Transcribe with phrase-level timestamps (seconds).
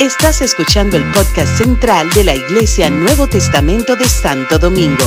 [0.00, 5.04] Estás escuchando el podcast central de la Iglesia Nuevo Testamento de Santo Domingo.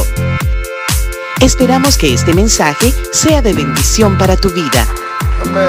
[1.40, 4.86] Esperamos que este mensaje sea de bendición para tu vida.
[5.46, 5.68] Amén.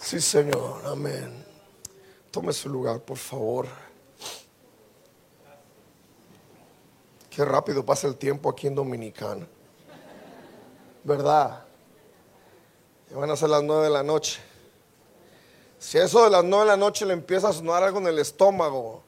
[0.00, 0.82] Sí, Señor.
[0.86, 1.46] Amén.
[2.32, 3.68] Tome su lugar, por favor.
[7.30, 9.46] Qué rápido pasa el tiempo aquí en Dominicana.
[11.04, 11.62] ¿Verdad?
[13.14, 14.51] Van a ser las nueve de la noche.
[15.82, 18.20] Si eso de las nueve de la noche le empieza a sonar algo en el
[18.20, 19.02] estómago,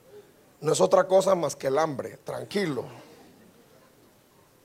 [0.61, 2.17] no es otra cosa más que el hambre.
[2.25, 2.85] Tranquilo.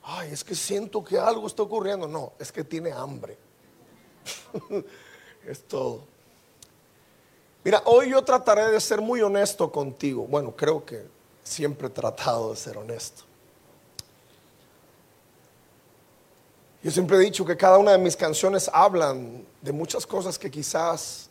[0.02, 2.08] Ay, es que siento que algo está ocurriendo.
[2.08, 3.38] No, es que tiene hambre.
[5.46, 6.00] es todo.
[7.62, 10.26] Mira, hoy yo trataré de ser muy honesto contigo.
[10.26, 11.06] Bueno, creo que
[11.44, 13.22] siempre he tratado de ser honesto.
[16.82, 20.50] Yo siempre he dicho que cada una de mis canciones hablan de muchas cosas que
[20.50, 21.29] quizás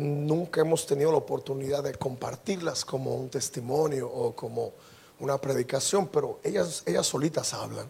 [0.00, 4.72] nunca hemos tenido la oportunidad de compartirlas como un testimonio o como
[5.20, 7.88] una predicación, pero ellas, ellas solitas hablan.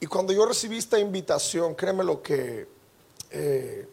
[0.00, 2.66] Y cuando yo recibí esta invitación, créeme lo que
[3.30, 3.88] eh,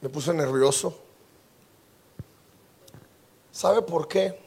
[0.00, 0.98] me puse nervioso.
[3.50, 4.40] ¿Sabe por qué?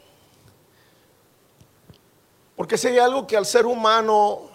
[2.56, 4.51] Porque si hay algo que al ser humano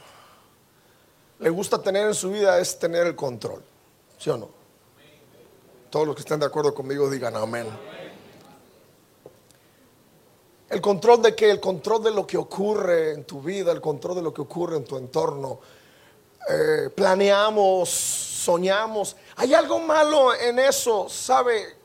[1.38, 3.62] le gusta tener en su vida es tener el control.
[4.18, 4.48] ¿Sí o no?
[5.90, 7.66] Todos los que estén de acuerdo conmigo digan amén.
[10.68, 14.16] El control de que el control de lo que ocurre en tu vida, el control
[14.16, 15.60] de lo que ocurre en tu entorno.
[16.48, 19.16] Eh, planeamos, soñamos.
[19.36, 21.08] ¿Hay algo malo en eso?
[21.08, 21.76] ¿Sabe?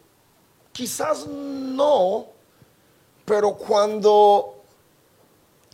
[0.71, 2.27] Quizás no,
[3.25, 4.60] pero cuando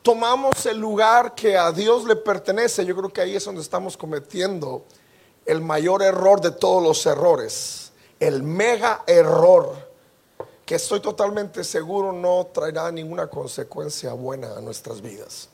[0.07, 3.97] tomamos el lugar que a Dios le pertenece, yo creo que ahí es donde estamos
[3.97, 4.85] cometiendo
[5.45, 9.75] el mayor error de todos los errores, el mega error,
[10.65, 15.49] que estoy totalmente seguro no traerá ninguna consecuencia buena a nuestras vidas.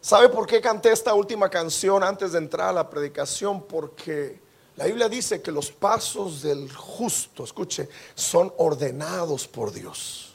[0.00, 3.64] ¿Sabe por qué canté esta última canción antes de entrar a la predicación?
[3.64, 4.40] Porque
[4.76, 10.29] la Biblia dice que los pasos del justo, escuche, son ordenados por Dios.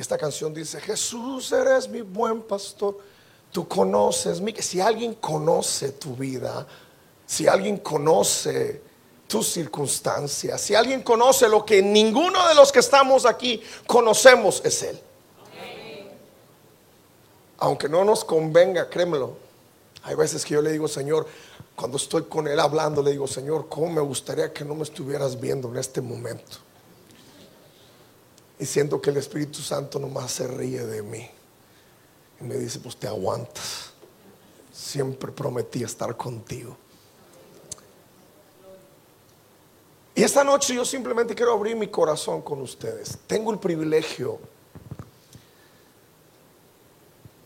[0.00, 2.96] Esta canción dice, Jesús eres mi buen pastor,
[3.52, 6.66] tú conoces mi, si alguien conoce tu vida,
[7.26, 8.80] si alguien conoce
[9.26, 14.82] tus circunstancias, si alguien conoce lo que ninguno de los que estamos aquí conocemos, es
[14.84, 15.00] Él.
[17.58, 19.36] Aunque no nos convenga, créemelo.
[20.04, 21.26] Hay veces que yo le digo, Señor,
[21.76, 25.38] cuando estoy con Él hablando, le digo, Señor, ¿cómo me gustaría que no me estuvieras
[25.38, 26.69] viendo en este momento?
[28.60, 31.26] Y siento que el Espíritu Santo nomás se ríe de mí.
[32.38, 33.92] Y me dice, pues te aguantas.
[34.70, 36.76] Siempre prometí estar contigo.
[40.14, 43.16] Y esta noche yo simplemente quiero abrir mi corazón con ustedes.
[43.26, 44.38] Tengo el privilegio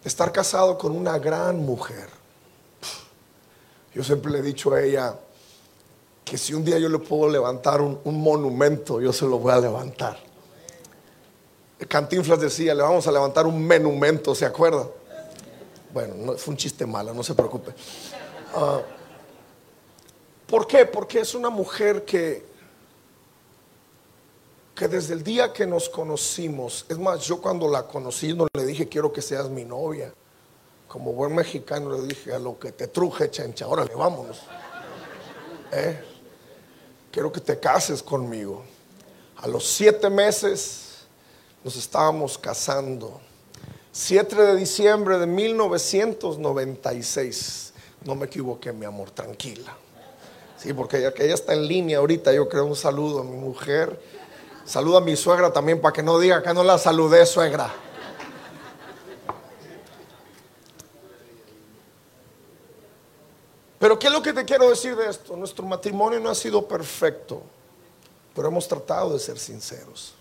[0.03, 2.09] de estar casado con una gran mujer.
[3.95, 5.17] Yo siempre le he dicho a ella
[6.25, 9.53] que si un día yo le puedo levantar un, un monumento, yo se lo voy
[9.53, 10.34] a levantar.
[11.89, 14.89] Cantinflas decía, le vamos a levantar un menumento, ¿se acuerda?
[15.93, 17.73] Bueno, no, fue un chiste malo, no se preocupe.
[18.55, 18.81] Ah,
[20.47, 20.87] ¿Por qué?
[20.87, 22.45] Porque es una mujer que,
[24.75, 28.67] que desde el día que nos conocimos, es más, yo cuando la conocí no le
[28.67, 30.13] dije quiero que seas mi novia.
[30.89, 34.43] Como buen mexicano le dije a lo que te truje, chencha, órale, vámonos.
[35.73, 36.01] ¿Eh?
[37.11, 38.65] Quiero que te cases conmigo.
[39.37, 40.84] A los siete meses
[41.65, 43.21] nos estábamos casando.
[43.91, 47.73] 7 de diciembre de 1996.
[48.05, 49.75] No me equivoqué, mi amor, tranquila.
[50.59, 54.01] Sí, porque que ella está en línea ahorita, yo creo un saludo a mi mujer.
[54.67, 57.73] Saludo a mi suegra también para que no diga que no la saludé, suegra.
[63.79, 65.37] Pero ¿qué es lo que te quiero decir de esto?
[65.37, 67.43] Nuestro matrimonio no ha sido perfecto,
[68.35, 70.15] pero hemos tratado de ser sinceros.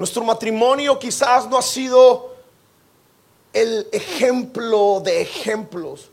[0.00, 2.34] Nuestro matrimonio quizás no ha sido
[3.52, 6.08] el ejemplo de ejemplos,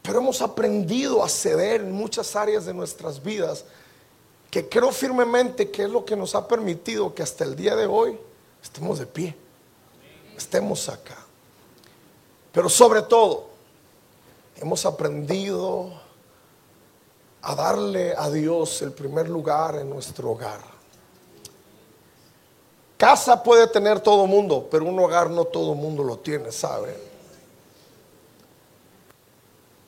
[0.00, 3.66] pero hemos aprendido a ceder en muchas áreas de nuestras vidas
[4.50, 7.84] que creo firmemente que es lo que nos ha permitido que hasta el día de
[7.84, 8.18] hoy
[8.62, 9.36] estemos de pie,
[10.34, 11.18] estemos acá.
[12.50, 13.50] Pero sobre todo,
[14.56, 15.92] hemos aprendido
[17.42, 20.69] a darle a Dios el primer lugar en nuestro hogar.
[23.00, 26.94] Casa puede tener todo mundo, pero un hogar no todo mundo lo tiene, ¿sabe?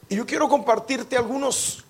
[0.08, 1.84] Y yo quiero compartirte algunos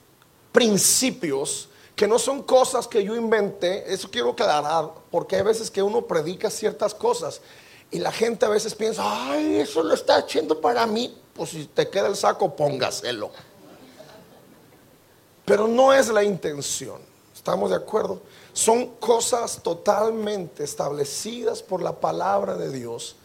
[0.51, 5.81] principios que no son cosas que yo inventé, eso quiero aclarar, porque hay veces que
[5.81, 7.41] uno predica ciertas cosas
[7.93, 11.67] y la gente a veces piensa, ay, eso lo está haciendo para mí, pues si
[11.67, 13.31] te queda el saco, póngaselo.
[15.45, 17.01] Pero no es la intención,
[17.33, 18.21] ¿estamos de acuerdo?
[18.53, 23.17] Son cosas totalmente establecidas por la palabra de Dios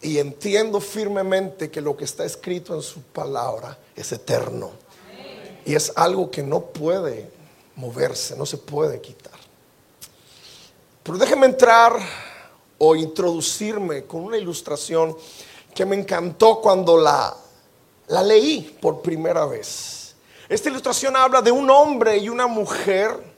[0.00, 4.70] y entiendo firmemente que lo que está escrito en su palabra es eterno.
[5.66, 7.30] Y es algo que no puede
[7.76, 9.38] moverse, no se puede quitar.
[11.02, 11.98] Pero déjeme entrar
[12.78, 15.14] o introducirme con una ilustración
[15.74, 17.36] que me encantó cuando la,
[18.08, 20.14] la leí por primera vez.
[20.48, 23.29] Esta ilustración habla de un hombre y una mujer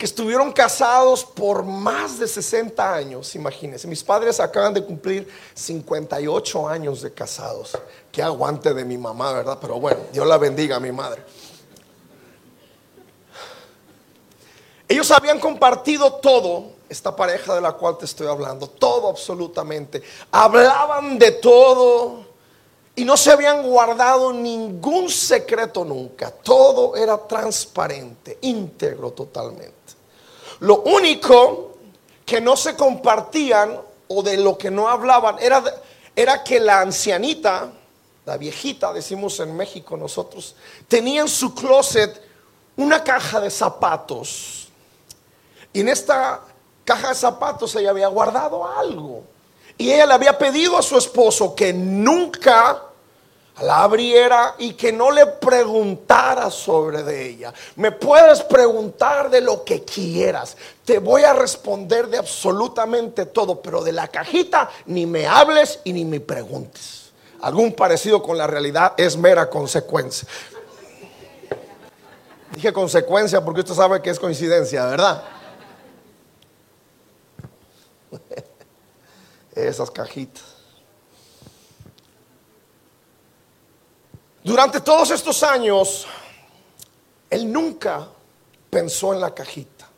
[0.00, 3.86] que estuvieron casados por más de 60 años, imagínense.
[3.86, 7.76] Mis padres acaban de cumplir 58 años de casados.
[8.10, 9.58] Qué aguante de mi mamá, ¿verdad?
[9.60, 11.22] Pero bueno, Dios la bendiga a mi madre.
[14.88, 20.02] Ellos habían compartido todo, esta pareja de la cual te estoy hablando, todo absolutamente.
[20.30, 22.29] Hablaban de todo
[22.94, 26.30] y no se habían guardado ningún secreto nunca.
[26.30, 29.74] Todo era transparente, íntegro totalmente.
[30.60, 31.76] Lo único
[32.26, 35.62] que no se compartían o de lo que no hablaban era,
[36.14, 37.72] era que la ancianita,
[38.26, 40.54] la viejita, decimos en México nosotros,
[40.88, 42.20] tenía en su closet
[42.76, 44.68] una caja de zapatos.
[45.72, 46.40] Y en esta
[46.84, 49.24] caja de zapatos ella había guardado algo.
[49.80, 52.82] Y ella le había pedido a su esposo que nunca
[53.62, 57.54] la abriera y que no le preguntara sobre de ella.
[57.76, 60.54] Me puedes preguntar de lo que quieras.
[60.84, 65.94] Te voy a responder de absolutamente todo, pero de la cajita ni me hables y
[65.94, 67.12] ni me preguntes.
[67.40, 70.28] Algún parecido con la realidad es mera consecuencia.
[72.54, 75.24] Dije consecuencia porque usted sabe que es coincidencia, ¿verdad?
[79.68, 80.44] Esas cajitas.
[84.42, 86.06] Durante todos estos años,
[87.28, 88.08] él nunca
[88.70, 89.88] pensó en la cajita.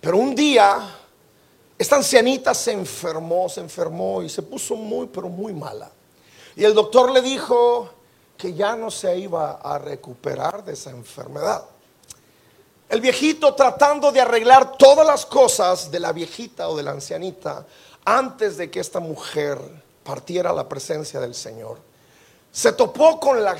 [0.00, 0.78] Pero un día,
[1.76, 5.90] esta ancianita se enfermó, se enfermó y se puso muy, pero muy mala.
[6.54, 7.90] Y el doctor le dijo
[8.38, 11.64] que ya no se iba a recuperar de esa enfermedad.
[12.88, 17.66] El viejito tratando de arreglar todas las cosas de la viejita o de la ancianita
[18.06, 19.58] antes de que esta mujer
[20.04, 21.78] partiera a la presencia del Señor
[22.52, 23.56] se topó con, la,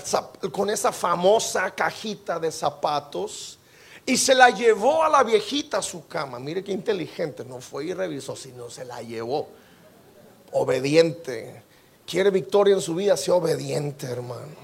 [0.53, 3.59] con esa famosa cajita de zapatos
[4.07, 6.39] y se la llevó a la viejita a su cama.
[6.39, 9.49] Mire qué inteligente, no fue y revisó, sino se la llevó.
[10.53, 11.63] Obediente.
[12.07, 14.55] Quiere victoria en su vida, sea obediente, hermano.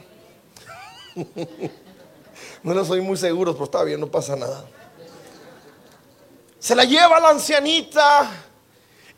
[2.62, 4.64] no lo soy muy seguro, pero está bien, no pasa nada.
[6.60, 8.30] Se la lleva la ancianita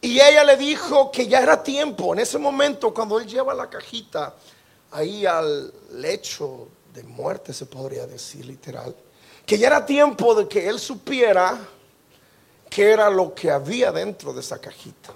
[0.05, 2.13] y ella le dijo que ya era tiempo.
[2.13, 4.35] En ese momento, cuando él lleva la cajita,
[4.91, 8.95] ahí al lecho de muerte, se podría decir literal,
[9.47, 11.59] que ya era tiempo de que él supiera
[12.69, 15.15] qué era lo que había dentro de esa cajita.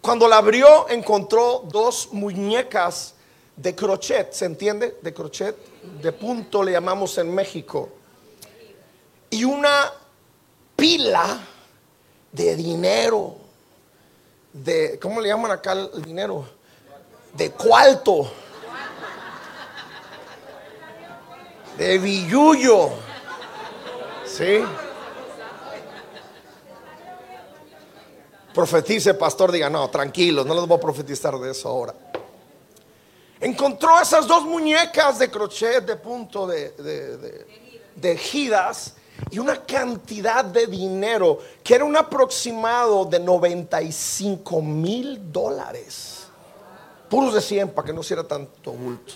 [0.00, 3.14] Cuando la abrió, encontró dos muñecas
[3.54, 4.98] de crochet, ¿se entiende?
[5.00, 5.56] De crochet,
[6.02, 7.90] de punto le llamamos en México.
[9.30, 9.92] Y una
[10.74, 11.53] pila
[12.34, 13.36] de dinero,
[14.52, 16.46] de, ¿cómo le llaman acá el dinero?
[17.34, 18.30] de cuarto,
[21.76, 22.90] de billuyo.
[24.24, 24.64] ¿Sí?
[28.52, 31.94] Profetice, pastor, diga, no, tranquilos, no les voy a profetizar de eso ahora.
[33.40, 37.46] Encontró esas dos muñecas de crochet de punto de, de, de,
[37.96, 38.94] de gidas
[39.30, 46.24] y una cantidad de dinero que era un aproximado de 95 mil dólares
[47.08, 49.14] puros de 100 para que no hiciera tanto bulto.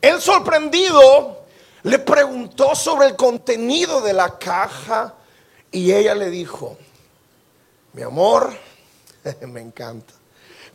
[0.00, 1.44] El sorprendido
[1.82, 5.14] le preguntó sobre el contenido de la caja
[5.70, 6.76] y ella le dijo,
[7.94, 8.52] mi amor,
[9.48, 10.12] me encanta.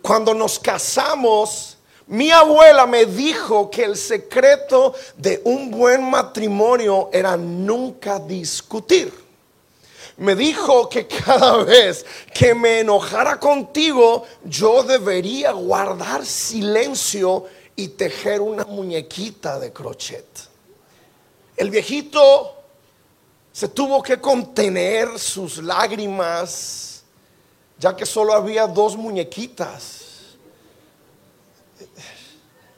[0.01, 1.77] Cuando nos casamos,
[2.09, 9.29] mi abuela me dijo que el secreto de un buen matrimonio era nunca discutir
[10.19, 18.41] me dijo que cada vez que me enojara contigo, yo debería guardar silencio y tejer
[18.41, 20.27] una muñequita de crochet.
[21.55, 22.55] El viejito
[23.51, 27.03] se tuvo que contener sus lágrimas,
[27.77, 30.08] ya que solo había dos muñequitas.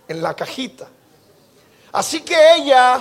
[0.07, 0.87] En la cajita.
[1.91, 2.99] Así que ella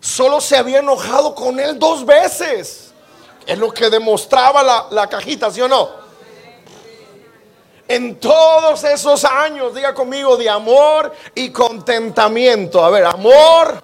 [0.00, 2.92] solo se había enojado con él dos veces.
[3.46, 6.04] Es lo que demostraba la, la cajita, ¿sí o no?
[7.86, 12.82] En todos esos años, diga conmigo, de amor y contentamiento.
[12.82, 13.82] A ver, amor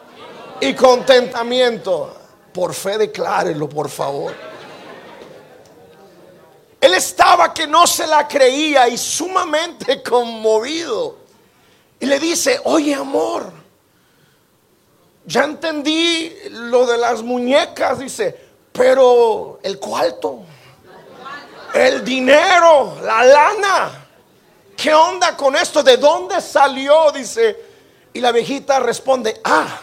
[0.61, 2.17] y contentamiento.
[2.53, 4.35] Por fe declárelo, por favor.
[6.81, 11.20] Él estaba que no se la creía y sumamente conmovido.
[12.01, 13.53] Y le dice, oye amor,
[15.27, 18.37] ya entendí lo de las muñecas, dice,
[18.73, 20.41] pero el cuarto,
[21.75, 24.07] el dinero, la lana,
[24.75, 25.83] ¿qué onda con esto?
[25.83, 27.13] ¿De dónde salió?
[27.13, 27.57] Dice,
[28.15, 29.81] y la viejita responde, ah,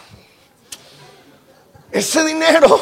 [1.92, 2.80] ese dinero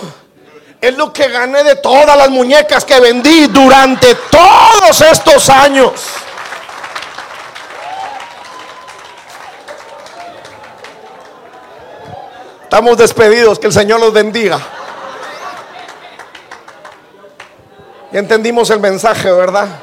[0.81, 5.93] es lo que gané de todas las muñecas que vendí durante todos estos años.
[12.77, 14.61] Estamos despedidos, que el Señor los bendiga.
[18.13, 19.81] Ya entendimos el mensaje, ¿verdad?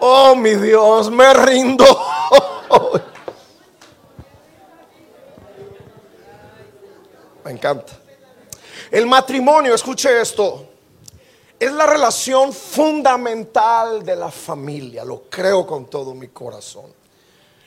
[0.00, 1.84] Oh, mi Dios, me rindo.
[7.44, 7.92] Me encanta.
[8.90, 10.70] El matrimonio, escuche esto,
[11.60, 16.86] es la relación fundamental de la familia, lo creo con todo mi corazón.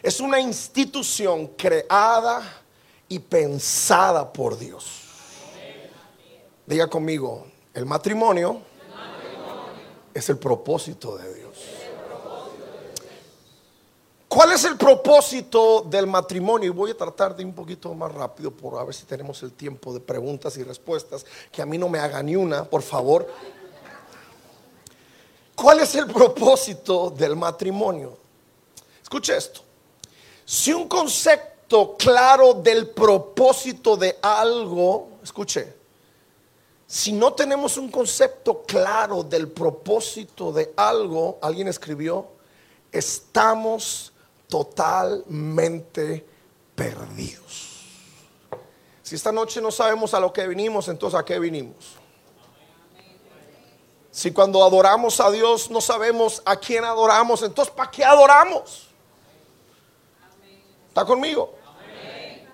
[0.01, 2.63] Es una institución creada
[3.09, 4.85] y pensada por Dios.
[6.65, 8.61] Diga conmigo, el matrimonio,
[10.13, 11.57] es el propósito de Dios.
[14.27, 16.67] ¿Cuál es el propósito del matrimonio?
[16.67, 19.41] Y voy a tratar de ir un poquito más rápido por a ver si tenemos
[19.41, 21.25] el tiempo de preguntas y respuestas.
[21.51, 23.27] Que a mí no me haga ni una, por favor.
[25.55, 28.15] ¿Cuál es el propósito del matrimonio?
[29.01, 29.61] Escuche esto.
[30.45, 31.48] Si un concepto
[31.97, 35.75] claro del propósito de algo, escuche,
[36.87, 42.27] si no tenemos un concepto claro del propósito de algo, alguien escribió,
[42.91, 44.11] estamos
[44.47, 46.25] totalmente
[46.73, 47.85] perdidos.
[49.03, 51.99] Si esta noche no sabemos a lo que vinimos, entonces a qué vinimos.
[54.09, 58.87] Si cuando adoramos a Dios no sabemos a quién adoramos, entonces ¿para qué adoramos?
[60.87, 61.58] ¿Está conmigo?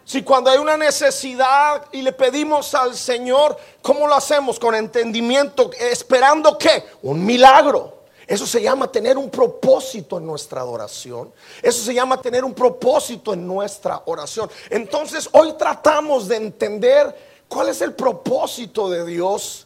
[0.05, 4.59] Si cuando hay una necesidad y le pedimos al Señor, ¿cómo lo hacemos?
[4.59, 6.85] Con entendimiento, esperando qué?
[7.01, 7.95] Un milagro.
[8.27, 11.33] Eso se llama tener un propósito en nuestra adoración.
[11.61, 14.49] Eso se llama tener un propósito en nuestra oración.
[14.69, 19.65] Entonces hoy tratamos de entender cuál es el propósito de Dios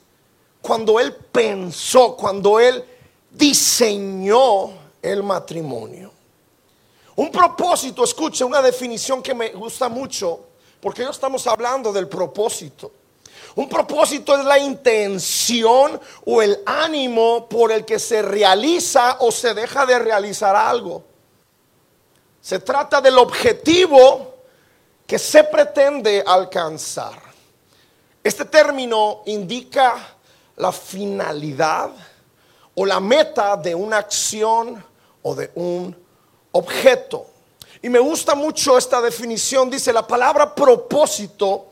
[0.62, 2.84] cuando Él pensó, cuando Él
[3.29, 6.18] diseñó el matrimonio.
[7.19, 10.39] Un propósito, escuche, una definición que me gusta mucho,
[10.79, 12.93] porque hoy estamos hablando del propósito.
[13.55, 19.53] Un propósito es la intención o el ánimo por el que se realiza o se
[19.53, 21.03] deja de realizar algo.
[22.39, 24.35] Se trata del objetivo
[25.05, 27.21] que se pretende alcanzar.
[28.23, 30.15] Este término indica
[30.55, 31.91] la finalidad
[32.75, 34.81] o la meta de una acción
[35.21, 36.08] o de un
[36.51, 37.25] objeto.
[37.82, 39.70] Y me gusta mucho esta definición.
[39.70, 41.68] Dice, la palabra propósito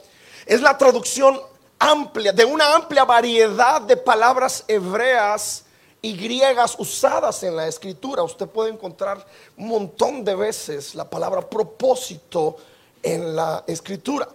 [0.45, 1.39] es la traducción
[1.79, 5.65] amplia, de una amplia variedad de palabras hebreas
[6.01, 8.23] y griegas usadas en la escritura.
[8.23, 9.25] Usted puede encontrar
[9.57, 12.57] un montón de veces la palabra propósito
[13.03, 14.27] en la escritura.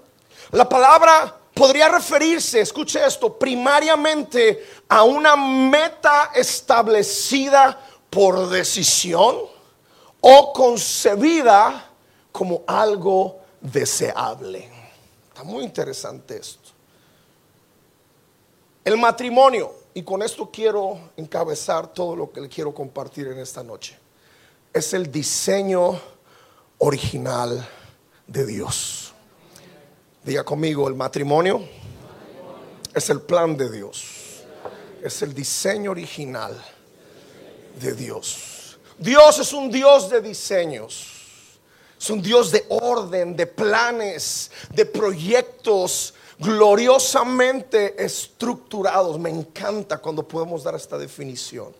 [0.50, 7.78] La palabra podría referirse, escuche esto, primariamente a una meta establecida
[8.10, 9.51] por decisión
[10.22, 11.90] o concebida
[12.30, 14.70] como algo deseable.
[15.28, 16.70] Está muy interesante esto.
[18.84, 23.62] El matrimonio, y con esto quiero encabezar todo lo que le quiero compartir en esta
[23.62, 23.98] noche,
[24.72, 26.00] es el diseño
[26.78, 27.68] original
[28.26, 29.12] de Dios.
[30.24, 31.62] Diga conmigo, el matrimonio
[32.94, 34.44] es el plan de Dios,
[35.02, 36.56] es el diseño original
[37.80, 38.51] de Dios.
[39.02, 41.08] Dios es un Dios de diseños.
[42.00, 49.18] Es un Dios de orden, de planes, de proyectos, gloriosamente estructurados.
[49.18, 51.74] Me encanta cuando podemos dar esta definición.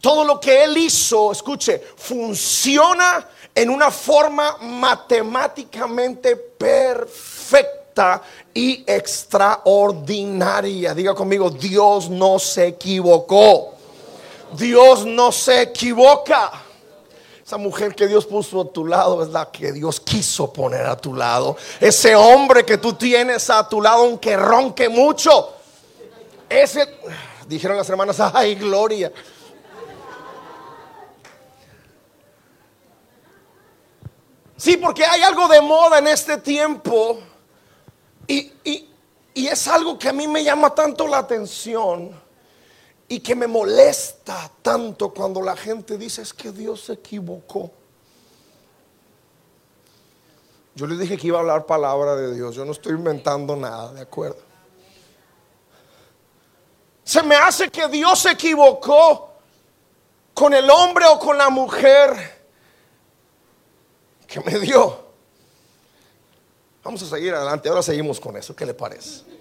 [0.00, 8.22] Todo lo que Él hizo, escuche, funciona en una forma matemáticamente perfecta
[8.54, 10.94] y extraordinaria.
[10.94, 13.77] Diga conmigo, Dios no se equivocó.
[14.52, 16.50] Dios no se equivoca.
[17.44, 20.96] Esa mujer que Dios puso a tu lado es la que Dios quiso poner a
[20.96, 21.56] tu lado.
[21.80, 25.54] Ese hombre que tú tienes a tu lado, aunque ronque mucho.
[26.48, 26.86] Ese,
[27.46, 29.12] dijeron las hermanas, ay, gloria.
[34.58, 37.20] Sí, porque hay algo de moda en este tiempo
[38.26, 38.52] y,
[39.34, 42.10] es algo que a mí me llama tanto la atención
[43.08, 47.70] y que me molesta tanto cuando la gente dice es que Dios se equivocó.
[50.74, 53.92] Yo le dije que iba a hablar palabra de Dios, yo no estoy inventando nada,
[53.94, 54.38] ¿de acuerdo?
[57.02, 59.32] Se me hace que Dios se equivocó
[60.34, 62.44] con el hombre o con la mujer
[64.26, 65.08] que me dio.
[66.84, 69.37] Vamos a seguir adelante, ahora seguimos con eso, ¿qué le parece?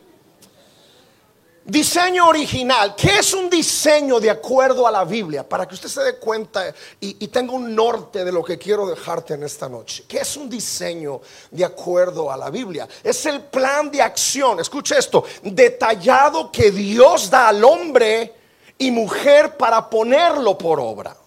[1.67, 2.95] Diseño original.
[2.95, 5.47] ¿Qué es un diseño de acuerdo a la Biblia?
[5.47, 9.33] Para que usted se dé cuenta y, tenga un norte de lo que quiero dejarte
[9.33, 10.05] en esta noche.
[10.07, 11.19] ¿Qué es un diseño
[11.51, 12.87] de acuerdo a la Biblia?
[13.03, 18.33] Es el plan de acción, escuche esto, detallado que Dios da al hombre
[18.77, 21.17] y mujer para ponerlo por obra.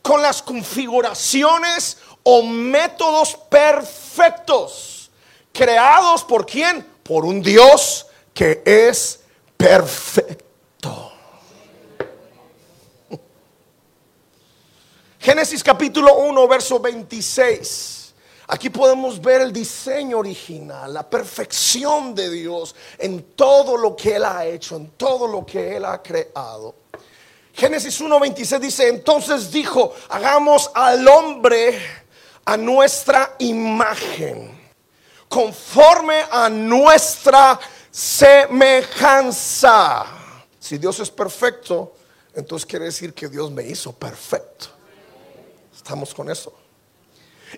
[0.00, 5.10] Con las configuraciones o métodos perfectos,
[5.52, 6.86] creados por quién?
[7.02, 9.21] Por un Dios que es
[9.62, 11.12] perfecto.
[15.20, 18.14] Génesis capítulo 1, verso 26.
[18.48, 24.24] Aquí podemos ver el diseño original, la perfección de Dios en todo lo que Él
[24.24, 26.74] ha hecho, en todo lo que Él ha creado.
[27.54, 31.78] Génesis 1.26 dice, entonces dijo, hagamos al hombre
[32.44, 34.58] a nuestra imagen,
[35.28, 37.60] conforme a nuestra
[37.92, 39.66] semejanza.
[40.58, 41.94] Si Dios es perfecto,
[42.34, 44.68] entonces quiere decir que Dios me hizo perfecto.
[45.74, 46.52] ¿Estamos con eso?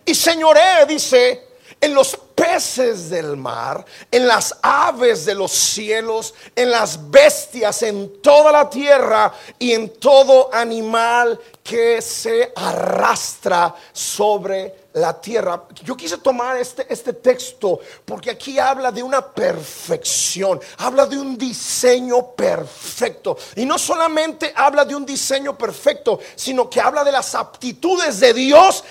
[0.05, 6.71] Y señoré, dice, en los peces del mar, en las aves de los cielos, en
[6.71, 15.21] las bestias, en toda la tierra y en todo animal que se arrastra sobre la
[15.21, 15.65] tierra.
[15.83, 21.37] Yo quise tomar este, este texto porque aquí habla de una perfección, habla de un
[21.37, 23.37] diseño perfecto.
[23.57, 28.35] Y no solamente habla de un diseño perfecto, sino que habla de las aptitudes de
[28.35, 28.85] Dios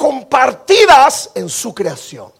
[0.00, 2.32] compartidas en su creación.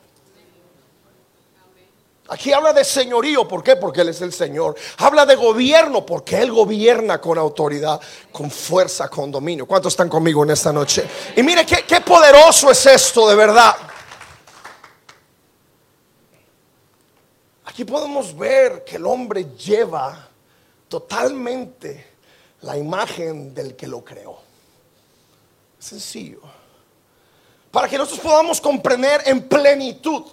[2.29, 3.77] Aquí habla de señorío, ¿por qué?
[3.77, 4.75] Porque Él es el Señor.
[4.97, 8.01] Habla de gobierno, porque Él gobierna con autoridad,
[8.33, 9.67] con fuerza, con dominio.
[9.67, 11.07] ¿Cuántos están conmigo en esta noche?
[11.37, 13.77] Y mire qué, qué poderoso es esto, de verdad.
[17.67, 20.31] Aquí podemos ver que el hombre lleva
[20.89, 22.07] totalmente
[22.63, 24.39] la imagen del que lo creó.
[25.79, 26.60] Sencillo
[27.71, 30.25] para que nosotros podamos comprender en plenitud,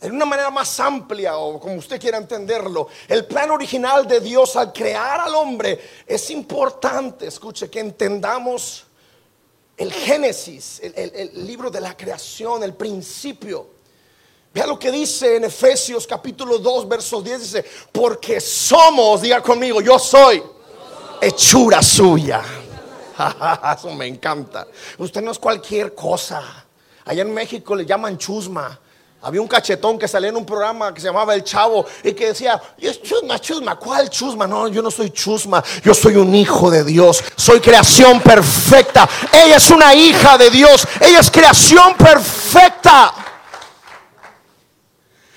[0.00, 4.56] en una manera más amplia o como usted quiera entenderlo, el plan original de Dios
[4.56, 8.86] al crear al hombre, es importante, escuche, que entendamos
[9.76, 13.66] el Génesis, el, libro de la creación, el principio.
[14.52, 19.80] Vea lo que dice en Efesios capítulo 2, verso 10, dice, porque somos, diga conmigo,
[19.80, 20.42] yo soy
[21.20, 22.42] hechura suya.
[23.76, 24.66] Eso me encanta.
[24.98, 26.42] Usted no es cualquier cosa.
[27.04, 28.78] Allá en México le llaman chusma.
[29.22, 32.28] Había un cachetón que salía en un programa que se llamaba El Chavo y que
[32.28, 34.46] decía, es chusma, chusma, ¿cuál chusma?
[34.46, 39.06] No, yo no soy chusma, yo soy un hijo de Dios, soy creación perfecta.
[39.30, 43.12] Ella es una hija de Dios, ella es creación perfecta.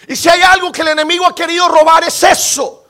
[0.08, 2.83] Y si hay algo que el enemigo ha querido robar es eso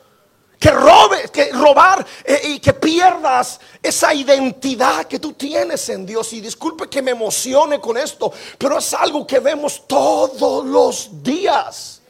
[0.63, 6.31] que robe, que robar eh, y que pierdas esa identidad que tú tienes en Dios.
[6.31, 12.01] Y disculpe que me emocione con esto, pero es algo que vemos todos los días.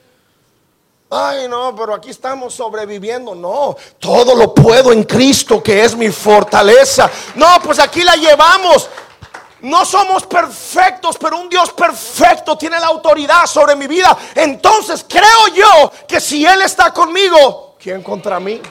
[1.09, 3.33] Ay, no, pero aquí estamos sobreviviendo.
[3.33, 7.09] No, todo lo puedo en Cristo que es mi fortaleza.
[7.33, 8.87] No, pues aquí la llevamos.
[9.61, 14.15] No somos perfectos, pero un Dios perfecto tiene la autoridad sobre mi vida.
[14.35, 18.61] Entonces creo yo que si Él está conmigo, ¿Quién contra mí?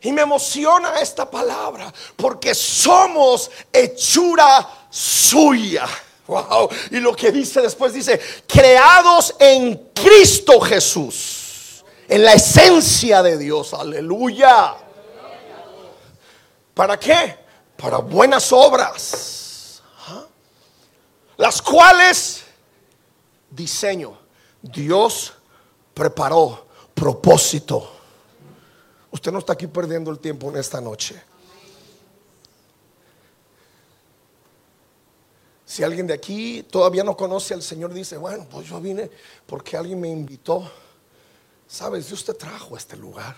[0.00, 5.86] Y me emociona esta palabra porque somos hechura suya.
[6.26, 6.68] Wow.
[6.90, 13.72] Y lo que dice después dice, creados en Cristo Jesús, en la esencia de Dios.
[13.72, 14.74] Aleluya.
[16.74, 17.38] ¿Para qué?
[17.76, 19.80] Para buenas obras.
[20.08, 20.24] ¿Ah?
[21.36, 22.47] Las cuales
[23.50, 24.18] diseño.
[24.62, 25.34] Dios
[25.94, 27.92] preparó propósito.
[29.10, 31.20] Usted no está aquí perdiendo el tiempo en esta noche.
[35.64, 39.10] Si alguien de aquí todavía no conoce al Señor, dice, bueno, pues yo vine
[39.46, 40.70] porque alguien me invitó.
[41.66, 43.36] Sabes, Dios te trajo a este lugar.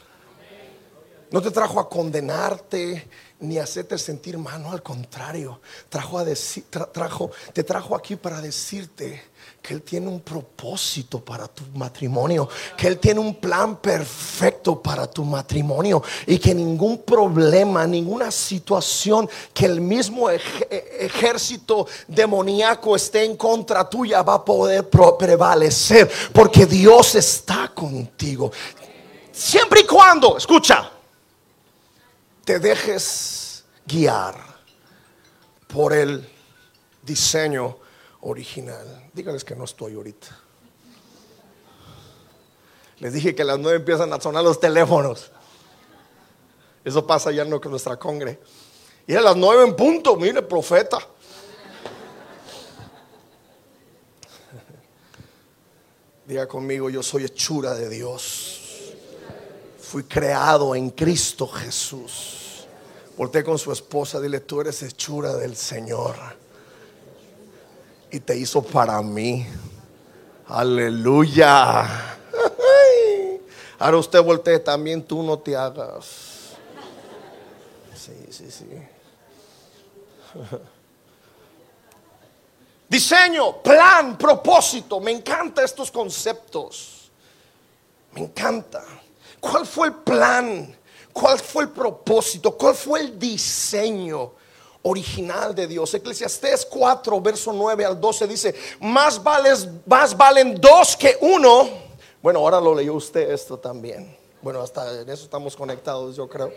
[1.30, 3.08] No te trajo a condenarte
[3.40, 8.16] ni a hacerte sentir mal, no, al contrario, trajo a decir, trajo, te trajo aquí
[8.16, 9.22] para decirte
[9.62, 15.06] que Él tiene un propósito para tu matrimonio, que Él tiene un plan perfecto para
[15.06, 23.36] tu matrimonio y que ningún problema, ninguna situación que el mismo ejército demoníaco esté en
[23.36, 28.50] contra tuya va a poder prevalecer, porque Dios está contigo.
[29.30, 30.90] Siempre y cuando, escucha,
[32.44, 34.34] te dejes guiar
[35.68, 36.26] por el
[37.02, 37.79] diseño
[38.22, 39.10] original.
[39.12, 40.28] Dígales que no estoy ahorita.
[42.98, 45.30] Les dije que a las nueve empiezan a sonar los teléfonos.
[46.84, 48.38] Eso pasa ya no con nuestra congre.
[49.06, 50.98] Y a las nueve en punto, mire, profeta.
[56.26, 58.60] Diga conmigo, yo soy hechura de Dios.
[59.78, 62.66] Fui creado en Cristo Jesús.
[63.16, 66.39] Volté con su esposa, dile, tú eres hechura del Señor
[68.10, 69.46] y te hizo para mí.
[70.46, 71.86] Aleluya.
[73.78, 76.54] Ahora usted voltee también, tú no te hagas.
[77.94, 78.66] Sí, sí, sí.
[82.88, 84.98] Diseño, plan, propósito.
[85.00, 87.10] Me encantan estos conceptos.
[88.12, 88.82] Me encanta.
[89.38, 90.76] ¿Cuál fue el plan?
[91.12, 92.56] ¿Cuál fue el propósito?
[92.56, 94.32] ¿Cuál fue el diseño?
[94.82, 95.92] Original de Dios.
[95.94, 101.68] Eclesiastés 4, verso 9 al 12 dice, más, vales, más valen dos que uno.
[102.22, 104.16] Bueno, ahora lo leyó usted esto también.
[104.42, 106.52] Bueno, hasta en eso estamos conectados, yo creo.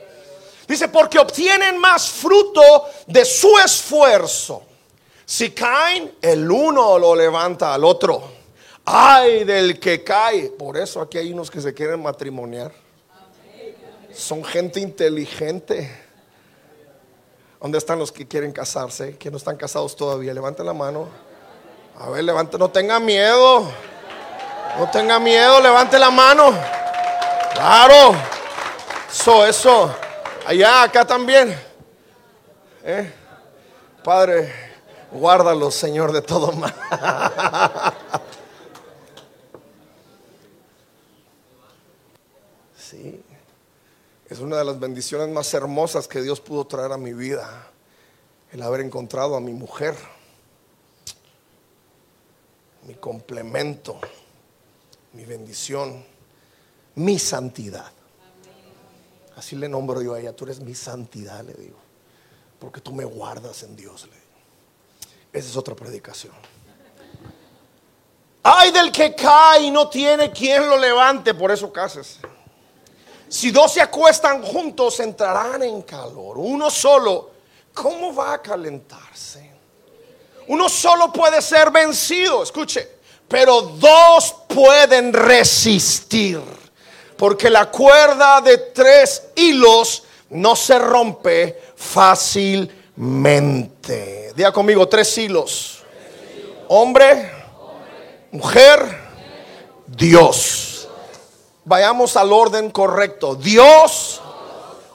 [0.67, 2.61] Dice, porque obtienen más fruto
[3.07, 4.63] de su esfuerzo.
[5.25, 8.23] Si caen, el uno lo levanta al otro.
[8.85, 10.49] Ay del que cae.
[10.49, 12.71] Por eso aquí hay unos que se quieren matrimoniar.
[14.13, 16.02] Son gente inteligente
[17.63, 19.17] ¿Dónde están los que quieren casarse?
[19.17, 20.33] Que no están casados todavía.
[20.33, 21.07] Levanten la mano.
[21.97, 23.63] A ver, levante, no tenga miedo.
[24.77, 26.53] No tenga miedo, levante la mano.
[27.53, 28.15] Claro.
[29.09, 29.95] Eso, eso.
[30.45, 31.57] Allá, acá también.
[32.83, 33.13] ¿Eh?
[34.03, 34.53] Padre,
[35.09, 36.75] guárdalo, Señor, de todo mal.
[42.75, 43.22] Sí.
[44.33, 47.67] Es una de las bendiciones más hermosas que Dios pudo traer a mi vida,
[48.51, 49.95] el haber encontrado a mi mujer,
[52.87, 53.99] mi complemento,
[55.11, 56.03] mi bendición,
[56.95, 57.91] mi santidad.
[59.35, 61.77] Así le nombro yo a ella, tú eres mi santidad, le digo,
[62.57, 64.07] porque tú me guardas en Dios.
[65.31, 66.33] Esa es otra predicación.
[68.41, 72.17] Ay del que cae y no tiene quien lo levante, por eso casas.
[73.33, 76.37] Si dos se acuestan juntos, entrarán en calor.
[76.37, 77.31] Uno solo,
[77.73, 79.49] ¿cómo va a calentarse?
[80.49, 82.87] Uno solo puede ser vencido, escuche,
[83.27, 86.43] pero dos pueden resistir.
[87.17, 94.31] Porque la cuerda de tres hilos no se rompe fácilmente.
[94.35, 95.81] Diga conmigo, tres hilos.
[96.67, 97.31] Hombre,
[98.31, 98.95] mujer,
[99.87, 100.72] Dios.
[101.65, 103.35] Vayamos al orden correcto.
[103.35, 104.21] Dios,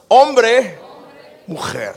[0.07, 0.77] hombre,
[1.47, 1.95] mujer.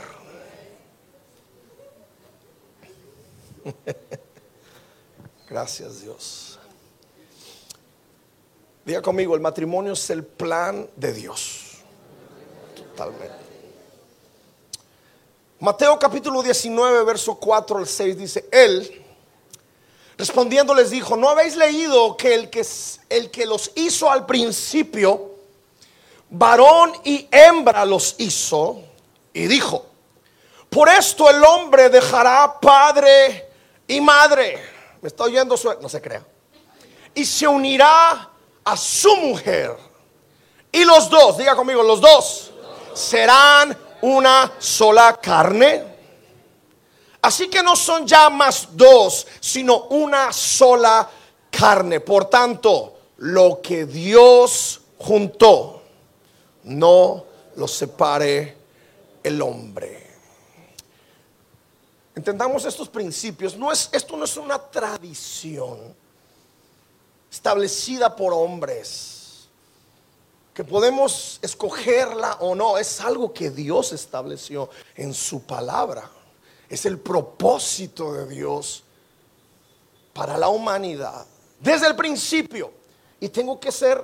[5.47, 6.59] Gracias Dios.
[8.83, 11.77] Diga conmigo, el matrimonio es el plan de Dios.
[12.75, 13.43] Totalmente.
[15.59, 19.02] Mateo capítulo 19, verso 4 al 6 dice, Él
[20.17, 22.65] Respondiendo les dijo, ¿no habéis leído que el que,
[23.09, 25.31] el que los hizo al principio,
[26.29, 28.81] varón y hembra los hizo?
[29.33, 29.85] Y dijo,
[30.69, 33.49] por esto el hombre dejará padre
[33.87, 34.59] y madre.
[35.01, 35.55] ¿Me está oyendo?
[35.81, 36.25] No se crea.
[37.13, 38.29] Y se unirá
[38.63, 39.75] a su mujer.
[40.71, 42.51] Y los dos, diga conmigo, los dos
[42.93, 45.92] serán una sola carne.
[47.23, 51.09] Así que no son ya más dos, sino una sola
[51.49, 52.01] carne.
[52.01, 55.81] Por tanto, lo que Dios juntó,
[56.63, 57.23] no
[57.55, 58.57] lo separe
[59.23, 60.05] el hombre.
[62.13, 63.55] Entendamos estos principios.
[63.55, 65.95] No es, esto no es una tradición
[67.31, 69.47] establecida por hombres.
[70.53, 76.11] que podemos escogerla o no, es algo que Dios estableció en su palabra.
[76.73, 78.83] Es el propósito de Dios
[80.11, 81.23] para la humanidad
[81.59, 82.71] desde el principio.
[83.19, 84.03] Y tengo que ser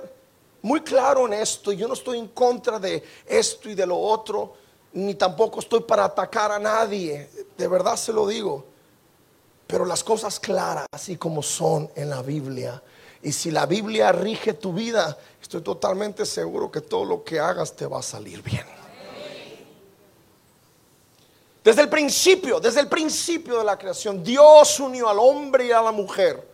[0.62, 1.72] muy claro en esto.
[1.72, 4.54] Yo no estoy en contra de esto y de lo otro,
[4.92, 7.28] ni tampoco estoy para atacar a nadie.
[7.58, 8.64] De verdad se lo digo.
[9.66, 12.80] Pero las cosas claras, así como son en la Biblia,
[13.20, 17.74] y si la Biblia rige tu vida, estoy totalmente seguro que todo lo que hagas
[17.74, 18.79] te va a salir bien.
[21.70, 25.80] Desde el principio, desde el principio de la creación, Dios unió al hombre y a
[25.80, 26.44] la mujer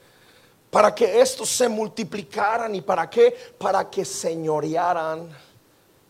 [0.70, 3.35] para que estos se multiplicaran y para qué?
[3.57, 5.35] Para que señorearan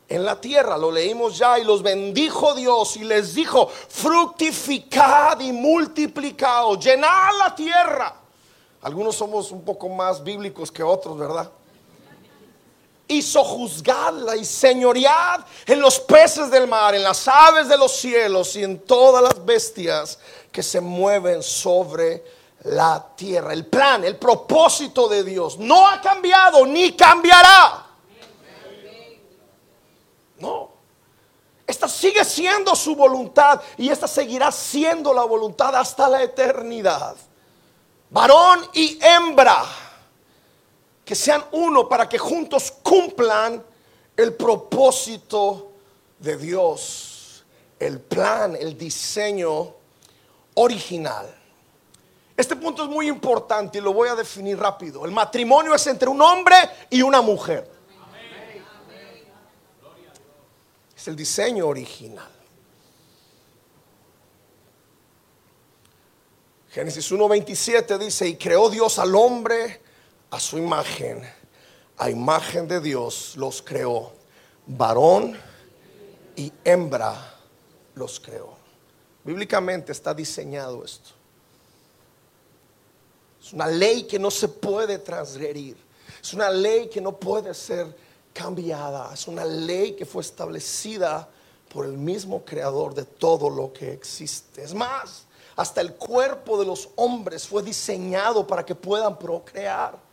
[0.08, 0.76] en la tierra.
[0.76, 7.54] Lo leímos ya y los bendijo Dios y les dijo, fructificad y multiplicaos, llenad la
[7.54, 8.12] tierra.
[8.82, 11.48] Algunos somos un poco más bíblicos que otros, ¿verdad?
[13.08, 18.56] Hizo juzgarla y señoread en los peces del mar, en las aves de los cielos
[18.56, 20.18] y en todas las bestias
[20.50, 22.24] que se mueven sobre
[22.64, 23.52] la tierra.
[23.52, 27.86] El plan, el propósito de Dios no ha cambiado ni cambiará.
[30.38, 30.70] No.
[31.66, 37.16] Esta sigue siendo su voluntad y esta seguirá siendo la voluntad hasta la eternidad
[38.10, 39.64] varón y hembra,
[41.06, 43.64] que sean uno para que juntos cumplan
[44.16, 45.70] el propósito
[46.18, 47.44] de Dios,
[47.78, 49.72] el plan, el diseño
[50.54, 51.32] original.
[52.36, 55.06] Este punto es muy importante y lo voy a definir rápido.
[55.06, 56.56] El matrimonio es entre un hombre
[56.90, 57.70] y una mujer.
[60.96, 62.32] Es el diseño original.
[66.70, 69.85] Génesis 1.27 dice, y creó Dios al hombre
[70.30, 71.22] a su imagen,
[71.98, 74.12] a imagen de Dios los creó,
[74.66, 75.36] varón
[76.34, 77.34] y hembra
[77.94, 78.56] los creó.
[79.24, 81.10] Bíblicamente está diseñado esto.
[83.42, 85.76] Es una ley que no se puede transgredir.
[86.22, 87.96] Es una ley que no puede ser
[88.32, 89.12] cambiada.
[89.14, 91.28] Es una ley que fue establecida
[91.72, 94.62] por el mismo creador de todo lo que existe.
[94.62, 100.05] Es más, hasta el cuerpo de los hombres fue diseñado para que puedan procrear.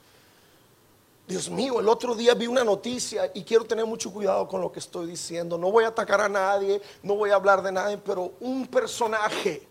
[1.27, 4.71] Dios mío, el otro día vi una noticia y quiero tener mucho cuidado con lo
[4.71, 5.57] que estoy diciendo.
[5.57, 9.67] No voy a atacar a nadie, no voy a hablar de nadie, pero un personaje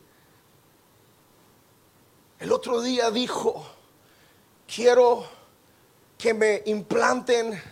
[2.43, 3.65] el otro día dijo,
[4.67, 5.25] quiero
[6.19, 7.63] que me implanten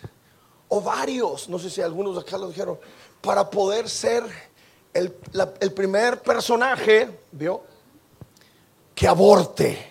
[0.69, 2.79] ovarios, no sé si algunos de acá lo dijeron,
[3.21, 4.23] para poder ser
[4.95, 5.17] el,
[5.59, 7.63] el primer personaje, ¿vio?
[8.95, 9.90] que aborte.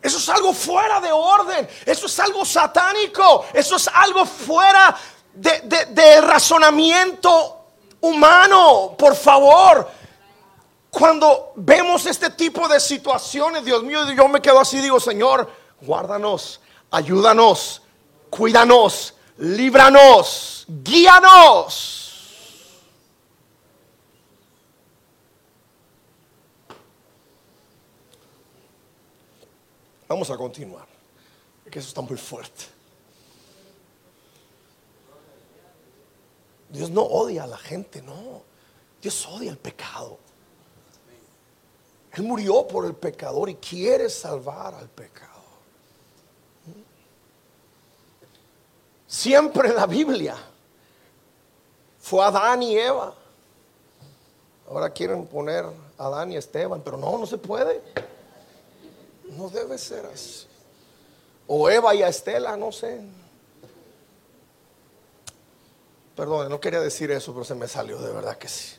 [0.00, 4.96] Eso es algo fuera de orden, eso es algo satánico, eso es algo fuera
[5.34, 7.56] de, razonamiento
[8.00, 8.94] humano.
[8.96, 9.90] Por favor,
[10.90, 16.60] cuando vemos este tipo de situaciones, Dios mío, yo me quedo así, digo, Señor, guárdanos,
[16.90, 17.82] ayúdanos,
[18.30, 22.07] cuídanos, líbranos, guíanos.
[30.08, 30.86] Vamos a continuar,
[31.70, 32.64] que eso está muy fuerte.
[36.70, 38.42] Dios no odia a la gente, no.
[39.02, 40.18] Dios odia el pecado.
[42.12, 45.28] Él murió por el pecador y quiere salvar al pecador.
[49.06, 50.36] Siempre en la Biblia
[51.98, 53.14] fue Adán y Eva.
[54.68, 55.64] Ahora quieren poner
[55.96, 57.82] a Adán y Esteban, pero no, no se puede.
[59.36, 60.46] No debe ser así.
[61.46, 63.00] O Eva y a Estela, no sé.
[66.14, 68.76] Perdón, no quería decir eso, pero se me salió, de verdad que sí.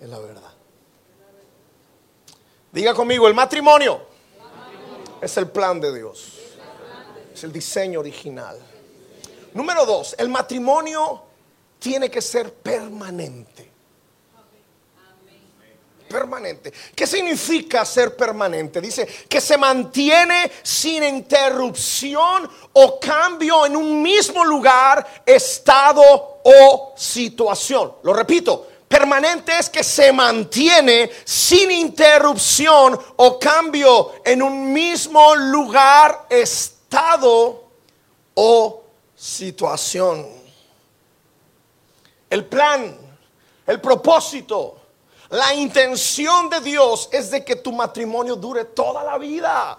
[0.00, 0.52] Es la verdad.
[2.72, 4.00] Diga conmigo, el matrimonio
[5.20, 6.34] es el plan de Dios.
[7.32, 8.58] Es el diseño original.
[9.54, 11.22] Número dos, el matrimonio
[11.78, 13.67] tiene que ser permanente
[16.08, 16.72] permanente.
[16.94, 18.80] ¿Qué significa ser permanente?
[18.80, 27.94] Dice que se mantiene sin interrupción o cambio en un mismo lugar, estado o situación.
[28.02, 36.26] Lo repito, permanente es que se mantiene sin interrupción o cambio en un mismo lugar,
[36.30, 37.64] estado
[38.34, 38.82] o
[39.14, 40.26] situación.
[42.30, 42.96] El plan,
[43.66, 44.76] el propósito,
[45.30, 49.78] La intención de Dios es de que tu matrimonio dure toda la vida.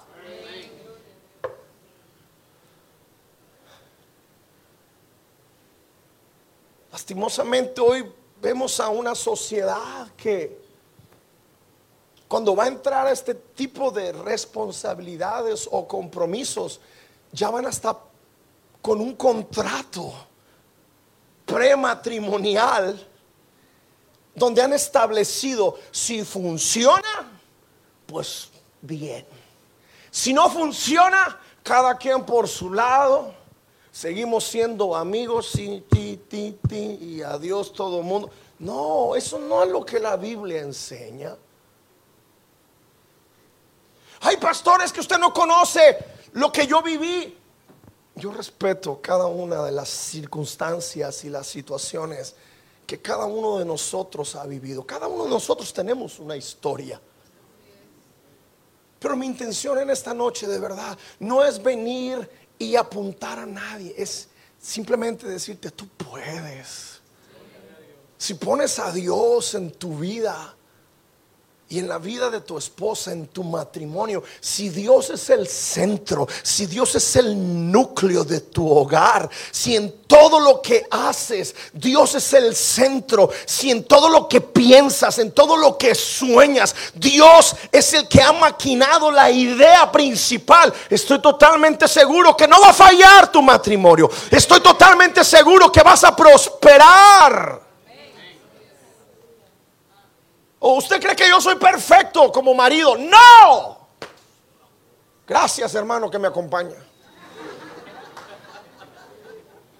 [6.92, 10.60] Lastimosamente hoy vemos a una sociedad que
[12.28, 16.80] cuando va a entrar a este tipo de responsabilidades o compromisos,
[17.32, 17.98] ya van hasta
[18.84, 20.14] con un contrato
[21.44, 23.09] prematrimonial
[24.40, 27.32] donde han establecido si funciona,
[28.08, 28.50] pues
[28.82, 29.26] bien.
[30.10, 33.34] Si no funciona, cada quien por su lado.
[33.92, 35.84] Seguimos siendo amigos y,
[37.22, 38.32] adiós todo el mundo.
[38.58, 41.36] No, eso no es lo que la Biblia enseña.
[44.22, 45.98] Hay pastores que usted no conoce
[46.34, 47.38] lo que yo viví.
[48.16, 52.36] Yo respeto cada una de las circunstancias y las situaciones
[52.90, 54.84] que cada uno de nosotros ha vivido.
[54.84, 57.00] Cada uno de nosotros tenemos una historia.
[59.00, 63.94] Pero mi intención en esta noche de verdad no es venir y apuntar a nadie,
[63.96, 64.28] es
[64.60, 67.00] simplemente decirte, tú puedes.
[68.18, 70.56] Si pones a Dios en tu vida,
[71.70, 76.28] y en la vida de tu esposa, en tu matrimonio, si Dios es el centro,
[76.42, 82.16] si Dios es el núcleo de tu hogar, si en todo lo que haces Dios
[82.16, 87.56] es el centro, si en todo lo que piensas, en todo lo que sueñas, Dios
[87.72, 92.74] es el que ha maquinado la idea principal, estoy totalmente seguro que no va a
[92.74, 94.10] fallar tu matrimonio.
[94.32, 97.69] Estoy totalmente seguro que vas a prosperar.
[100.60, 102.98] ¿O usted cree que yo soy perfecto como marido?
[102.98, 103.88] No.
[105.26, 106.76] Gracias hermano que me acompaña.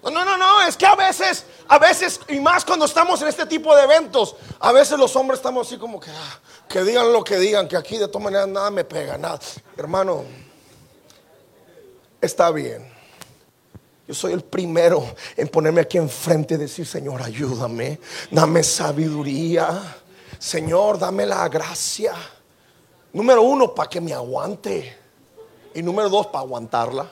[0.02, 3.44] No, no, no, es que a veces, a veces, y más cuando estamos en este
[3.44, 7.22] tipo de eventos, a veces los hombres estamos así como que, ah, que digan lo
[7.22, 9.38] que digan, que aquí de todas maneras nada me pega, nada.
[9.76, 10.24] Hermano,
[12.18, 12.90] está bien.
[14.08, 19.99] Yo soy el primero en ponerme aquí enfrente y decir, Señor, ayúdame, dame sabiduría.
[20.40, 22.14] Señor, dame la gracia.
[23.12, 24.98] Número uno, para que me aguante.
[25.74, 27.06] Y número dos, para aguantarla.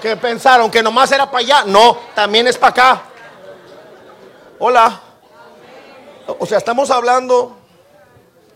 [0.00, 0.70] ¿Qué pensaron?
[0.70, 1.64] ¿Que nomás era para allá?
[1.66, 3.02] No, también es para acá.
[4.58, 5.02] Hola.
[6.38, 7.56] O sea, estamos hablando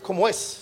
[0.02, 0.61] como es.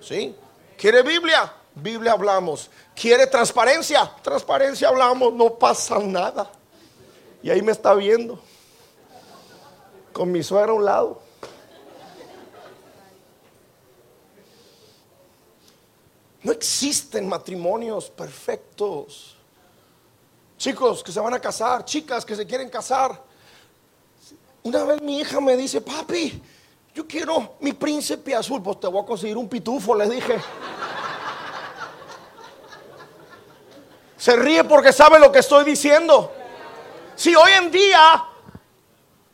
[0.00, 0.36] ¿Sí?
[0.78, 1.52] ¿Quiere Biblia?
[1.74, 2.70] Biblia hablamos.
[2.94, 4.08] ¿Quiere transparencia?
[4.22, 5.32] Transparencia hablamos.
[5.32, 6.48] No pasa nada.
[7.42, 8.38] Y ahí me está viendo.
[10.12, 11.23] Con mi suegra a un lado.
[16.44, 19.34] No existen matrimonios perfectos.
[20.58, 23.20] Chicos que se van a casar, chicas que se quieren casar.
[24.62, 26.42] Una vez mi hija me dice, papi,
[26.94, 28.62] yo quiero mi príncipe azul.
[28.62, 30.38] Pues te voy a conseguir un pitufo, le dije.
[34.18, 36.30] Se ríe porque sabe lo que estoy diciendo.
[37.16, 38.22] Si hoy en día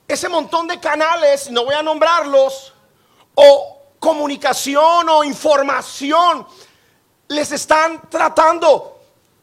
[0.06, 2.72] ese montón de canales, no voy a nombrarlos,
[3.34, 6.46] o comunicación o información
[7.30, 8.98] les están tratando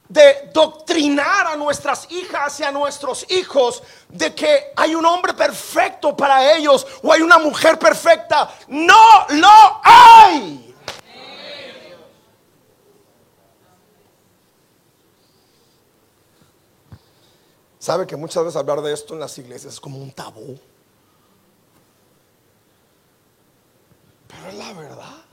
[0.10, 6.16] de doctrinar a nuestras hijas y a nuestros hijos de que hay un hombre perfecto
[6.16, 8.54] para ellos o hay una mujer perfecta.
[8.68, 10.76] No lo hay.
[17.80, 20.60] ¿Sabe que muchas veces hablar de esto en las iglesias es como un tabú?
[24.28, 25.28] Pero es la verdad.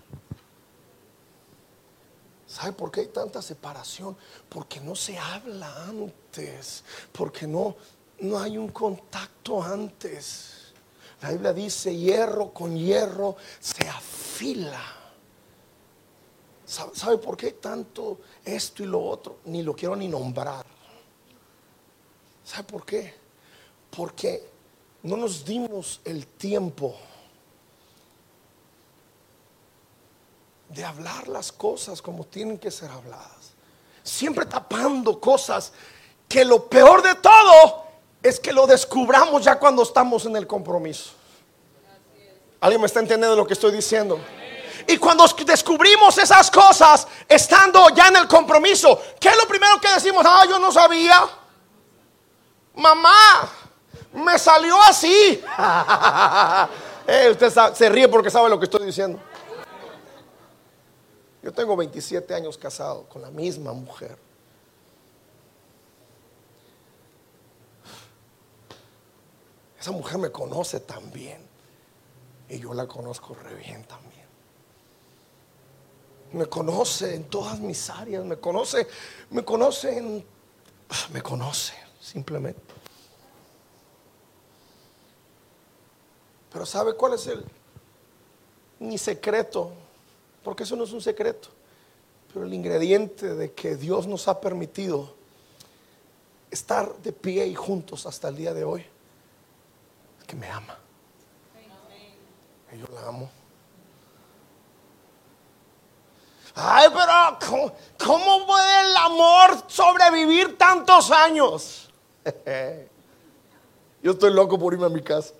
[2.64, 4.16] ¿Sabe por qué hay tanta separación?
[4.48, 7.76] Porque no se habla antes, porque no,
[8.20, 10.72] no hay un contacto antes.
[11.20, 14.82] La Biblia dice, hierro con hierro se afila.
[16.64, 19.40] ¿Sabe, por qué hay tanto esto y lo otro?
[19.44, 20.64] Ni lo quiero ni nombrar.
[22.42, 23.12] ¿Sabe por qué?
[23.94, 24.42] Porque
[25.02, 26.96] no nos dimos el tiempo
[30.68, 33.52] de hablar las cosas como tienen que ser habladas.
[34.02, 35.72] Siempre tapando cosas
[36.28, 37.84] que lo peor de todo
[38.22, 41.10] es que lo descubramos ya cuando estamos en el compromiso.
[42.60, 44.18] ¿Alguien me está entendiendo lo que estoy diciendo?
[44.86, 49.92] Y cuando descubrimos esas cosas, estando ya en el compromiso, ¿qué es lo primero que
[49.92, 50.24] decimos?
[50.26, 51.26] Ah, yo no sabía.
[52.74, 53.48] Mamá,
[54.12, 55.42] me salió así.
[57.06, 59.20] Eh, usted se ríe porque sabe lo que estoy diciendo.
[61.44, 64.16] Yo tengo 27 años casado con la misma mujer.
[69.78, 71.46] Esa mujer me conoce también.
[72.48, 74.24] Y yo la conozco re bien también.
[76.32, 78.88] Me conoce en todas mis áreas, me conoce,
[79.28, 80.26] me conoce en,
[80.88, 82.72] ah, me conoce simplemente.
[86.50, 87.44] Pero ¿sabe cuál es el
[88.78, 89.83] mi secreto?
[90.44, 91.48] Porque eso no es un secreto.
[92.32, 95.14] Pero el ingrediente de que Dios nos ha permitido
[96.50, 98.84] estar de pie y juntos hasta el día de hoy
[100.20, 100.78] es que me ama.
[102.72, 103.30] Y yo la amo.
[106.56, 111.90] Ay, pero ¿cómo, puede el amor sobrevivir tantos años?
[114.02, 115.34] Yo estoy loco por irme a mi casa.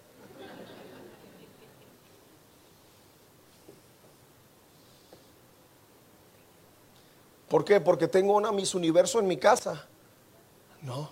[7.55, 7.80] ¿Por qué?
[7.80, 9.86] Porque tengo una Miss Universo en mi casa.
[10.82, 11.09] No.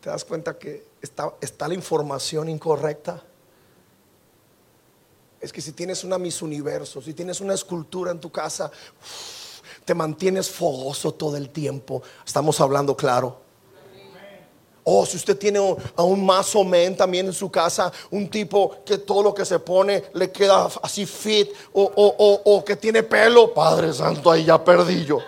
[0.00, 3.22] ¿Te das cuenta que está, está la información incorrecta?
[5.42, 8.70] Es que si tienes una Miss Universo, si tienes una escultura en tu casa,
[9.84, 12.02] te mantienes fogoso todo el tiempo.
[12.24, 13.42] Estamos hablando claro.
[14.86, 15.58] O oh, si usted tiene
[15.96, 19.58] a un mazo men también en su casa, un tipo que todo lo que se
[19.58, 21.82] pone le queda así fit, o,
[22.44, 25.20] o que tiene pelo, Padre Santo, ahí ya perdí yo.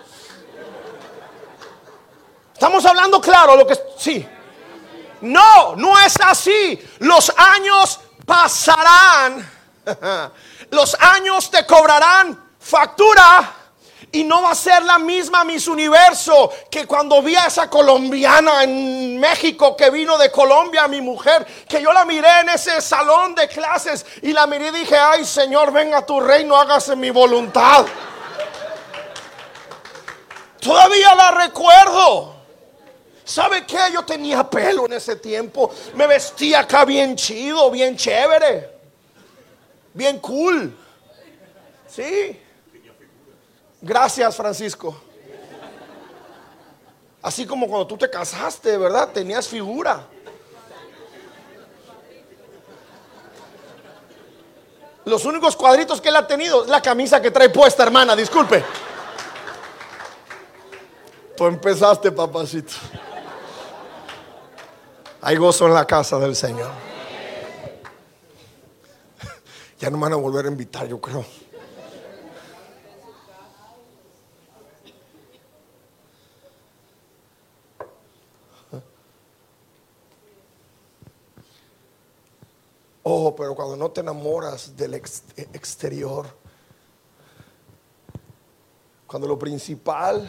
[2.52, 4.26] Estamos hablando claro lo que sí.
[5.20, 6.78] No, no es así.
[7.00, 9.50] Los años pasarán.
[10.70, 13.55] Los años te cobrarán factura
[14.16, 18.62] y no va a ser la misma Miss Universo que cuando vi a esa colombiana
[18.62, 23.34] en México que vino de Colombia, mi mujer, que yo la miré en ese salón
[23.34, 27.10] de clases y la miré y dije, ay Señor, venga a tu reino, hágase mi
[27.10, 27.84] voluntad.
[30.60, 32.36] Todavía la recuerdo.
[33.22, 33.78] ¿Sabe qué?
[33.92, 35.70] Yo tenía pelo en ese tiempo.
[35.94, 38.70] Me vestía acá bien chido, bien chévere.
[39.92, 40.74] Bien cool.
[41.86, 42.45] Sí.
[43.80, 44.96] Gracias, Francisco.
[47.22, 49.10] Así como cuando tú te casaste, ¿verdad?
[49.12, 50.06] Tenías figura.
[55.04, 58.64] Los únicos cuadritos que él ha tenido es la camisa que trae puesta, hermana, disculpe.
[61.36, 62.72] Tú empezaste, papacito.
[65.20, 66.70] Hay gozo en la casa del Señor.
[69.78, 71.24] Ya no me van a volver a invitar, yo creo.
[83.08, 86.26] Oh, pero cuando no te enamoras del exterior,
[89.06, 90.28] cuando lo principal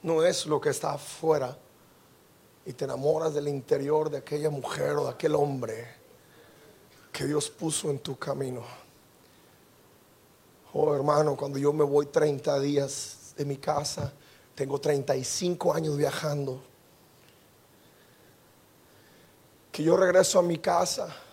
[0.00, 1.58] no es lo que está afuera
[2.64, 5.88] y te enamoras del interior de aquella mujer o de aquel hombre
[7.10, 8.62] que Dios puso en tu camino.
[10.72, 14.12] Oh hermano, cuando yo me voy 30 días de mi casa,
[14.54, 16.62] tengo 35 años viajando
[19.72, 21.24] que yo regreso a mi casa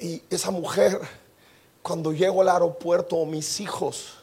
[0.00, 0.98] y esa mujer,
[1.82, 4.14] cuando llego al aeropuerto, mis hijos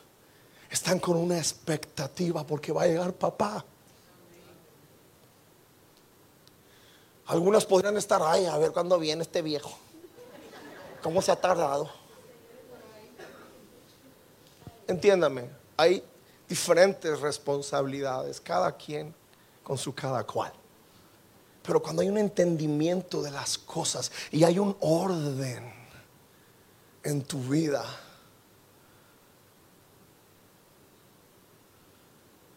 [0.70, 3.64] están con una expectativa porque va a llegar papá.
[7.28, 9.78] Algunas podrían estar, ay, a ver cuándo viene este viejo.
[11.04, 11.90] ¿Cómo se ha tardado?
[14.88, 16.04] Entiéndame, hay
[16.48, 19.14] diferentes responsabilidades, cada quien
[19.64, 20.54] con su cada cual.
[21.68, 25.74] Pero cuando hay un entendimiento de las cosas y hay un orden
[27.04, 27.84] en tu vida,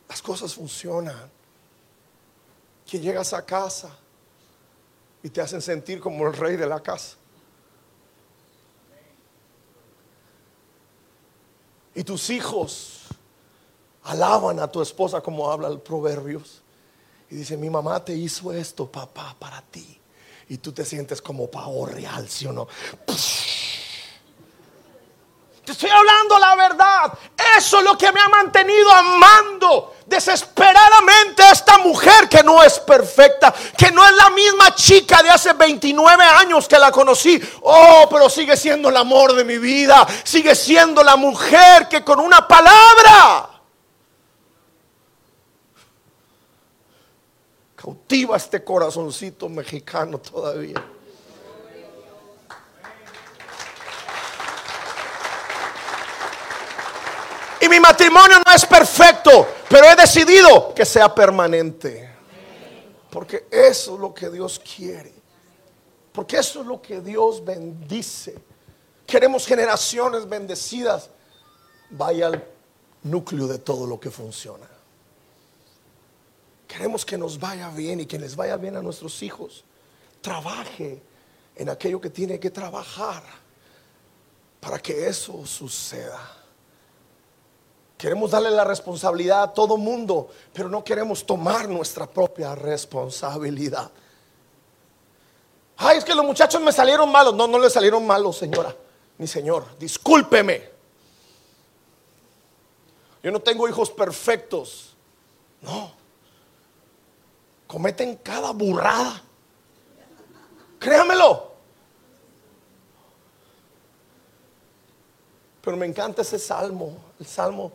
[0.08, 1.28] las cosas funcionan.
[2.86, 3.96] Que llegas a casa
[5.24, 7.16] y te hacen sentir como el rey de la casa.
[11.96, 13.06] Y tus hijos
[14.04, 16.62] alaban a tu esposa como habla el Proverbios.
[17.30, 19.98] Y dice, mi mamá te hizo esto, papá, para ti.
[20.48, 22.66] Y tú te sientes como pavo real, ¿sí o no?
[25.64, 27.12] Te estoy hablando la verdad.
[27.56, 32.80] Eso es lo que me ha mantenido amando desesperadamente a esta mujer que no es
[32.80, 37.40] perfecta, que no es la misma chica de hace 29 años que la conocí.
[37.62, 40.04] Oh, pero sigue siendo el amor de mi vida.
[40.24, 43.49] Sigue siendo la mujer que con una palabra
[47.80, 50.84] Cautiva este corazoncito mexicano todavía.
[57.58, 62.10] Y mi matrimonio no es perfecto, pero he decidido que sea permanente.
[63.10, 65.14] Porque eso es lo que Dios quiere.
[66.12, 68.36] Porque eso es lo que Dios bendice.
[69.06, 71.08] Queremos generaciones bendecidas.
[71.88, 72.44] Vaya al
[73.04, 74.68] núcleo de todo lo que funciona.
[76.70, 79.64] Queremos que nos vaya bien y que les vaya bien a nuestros hijos.
[80.20, 81.02] Trabaje
[81.56, 83.24] en aquello que tiene que trabajar
[84.60, 86.20] para que eso suceda.
[87.98, 93.90] Queremos darle la responsabilidad a todo mundo, pero no queremos tomar nuestra propia responsabilidad.
[95.76, 97.34] Ay, es que los muchachos me salieron malos.
[97.34, 98.76] No, no le salieron malos, señora,
[99.18, 99.76] mi señor.
[99.76, 100.70] Discúlpeme.
[103.24, 104.94] Yo no tengo hijos perfectos.
[105.62, 105.98] No.
[107.70, 109.22] Cometen cada burrada.
[110.80, 111.52] Créamelo.
[115.62, 117.70] Pero me encanta ese salmo, el salmo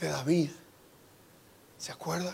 [0.00, 0.50] de David.
[1.76, 2.32] ¿Se acuerda?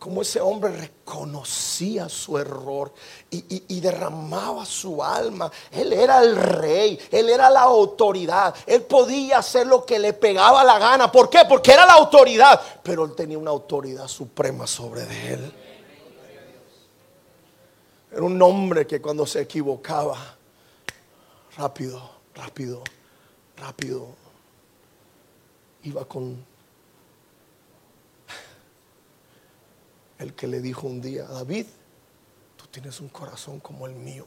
[0.00, 2.90] Cómo ese hombre reconocía su error
[3.30, 5.52] y, derramaba su alma.
[5.70, 8.54] Él era el rey, él era la autoridad.
[8.66, 11.12] Él podía hacer lo que le pegaba la gana.
[11.12, 11.40] ¿Por qué?
[11.46, 12.58] Porque era la autoridad.
[12.82, 15.02] Pero él tenía una autoridad suprema sobre
[15.34, 15.52] él.
[18.10, 20.16] Era un hombre que cuando se equivocaba,
[21.58, 22.82] rápido, rápido,
[23.58, 24.06] rápido,
[25.82, 26.49] iba con
[30.20, 31.66] el que le dijo un día, David,
[32.56, 34.26] tú tienes un corazón como el mío.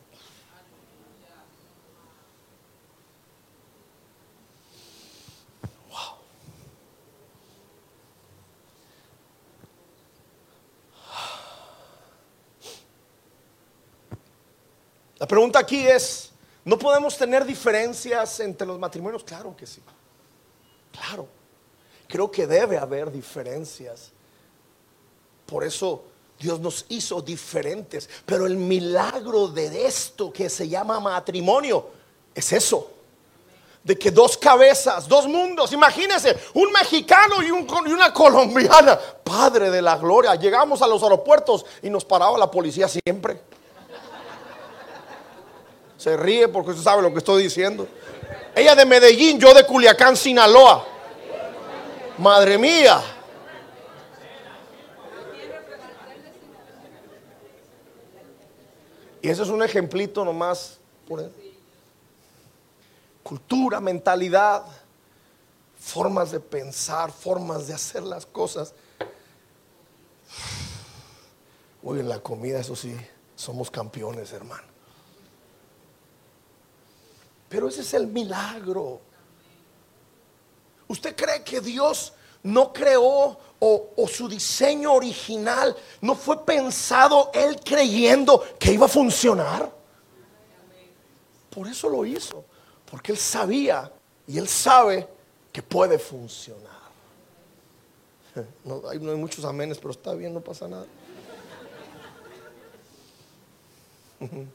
[5.88, 6.18] Wow.
[15.20, 16.32] La pregunta aquí es,
[16.66, 19.24] ¿no podemos tener diferencias entre los matrimonios?
[19.24, 19.82] Claro que sí.
[20.91, 21.28] Claro.
[22.08, 24.12] Creo que debe haber diferencias
[25.46, 26.04] por eso
[26.39, 28.10] Dios nos hizo diferentes.
[28.26, 31.88] Pero el milagro de esto que se llama matrimonio
[32.36, 32.89] es eso.
[33.84, 39.98] De que dos cabezas, dos mundos, imagínense, un mexicano y, una colombiana, Padre de la
[39.98, 40.36] Gloria.
[40.36, 43.41] Llegamos a los aeropuertos y nos paraba la policía siempre.
[45.98, 47.88] Se ríe porque usted sabe lo que estoy diciendo.
[48.56, 50.86] Ella de Medellín, yo de Culiacán, Sinaloa.
[52.18, 53.02] Madre mía.
[59.24, 60.80] Y eso es un ejemplito nomás.
[63.24, 64.66] Cultura, mentalidad,
[65.80, 68.74] formas de pensar, formas de hacer las cosas.
[71.82, 72.94] Hoy en la comida, eso sí,
[73.34, 74.68] somos campeones, hermano.
[77.48, 79.00] Pero ese es el milagro.
[80.90, 82.12] ¿Usted cree que Dios
[82.44, 89.72] no creó o, su diseño original no fue pensado él creyendo que iba a funcionar.
[91.49, 92.43] Por eso lo hizo,
[92.89, 93.89] porque él sabía
[94.28, 95.07] y él sabe
[95.51, 96.74] que puede funcionar.
[98.66, 100.88] No hay, muchos amenes, pero está bien, no pasa nada.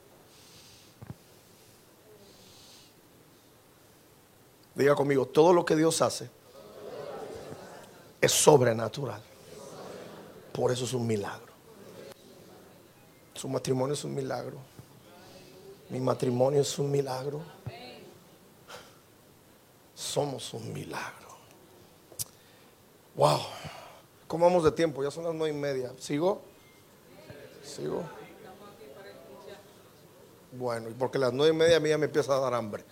[4.75, 6.29] Diga conmigo, todo lo que Dios hace
[8.21, 9.21] es sobrenatural.
[10.51, 11.53] Por eso es un milagro.
[13.33, 14.57] Su matrimonio es un milagro.
[15.89, 17.41] Mi matrimonio es un milagro.
[19.95, 21.29] Somos un milagro.
[23.15, 23.39] Wow.
[24.27, 25.03] ¿Cómo vamos de tiempo?
[25.03, 25.91] Ya son las nueve y media.
[25.97, 26.41] ¿Sigo?
[27.63, 28.03] ¿Sigo?
[30.51, 32.83] Bueno, porque las nueve y media a mí ya me empieza a dar hambre.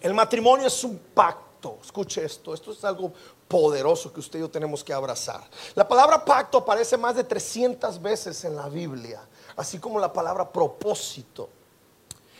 [0.00, 1.78] El matrimonio es un pacto.
[1.82, 2.54] Escuche esto.
[2.54, 3.12] Esto es algo
[3.48, 5.42] poderoso que usted y yo tenemos que abrazar.
[5.74, 9.20] La palabra pacto aparece más de 300 veces en la Biblia,
[9.56, 11.48] así como la palabra propósito.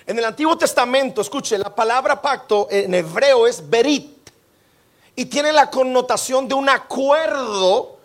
[0.07, 4.31] En el Antiguo Testamento, escuche, la palabra pacto en hebreo es berit
[5.17, 7.97] y tiene la connotación de un acuerdo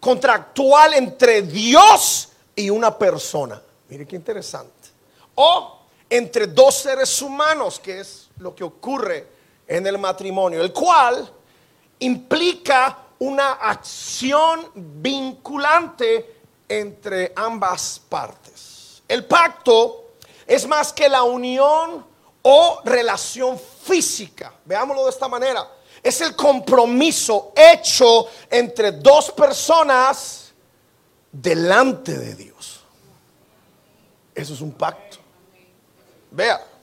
[0.00, 3.62] contractual entre Dios y una persona.
[3.88, 4.90] Mire qué interesante.
[5.36, 5.80] O
[6.10, 9.28] entre dos seres humanos, que es lo que ocurre
[9.66, 11.32] en el matrimonio, el cual
[12.00, 19.02] implica una acción vinculante entre ambas partes.
[19.08, 20.12] El pacto
[20.46, 22.04] es más que la unión
[22.42, 24.52] o relación física.
[24.64, 25.66] Veámoslo de esta manera.
[26.02, 30.52] Es el compromiso hecho entre dos personas
[31.32, 32.80] delante de Dios.
[34.34, 35.16] Eso es un pacto.
[36.30, 36.75] Vea.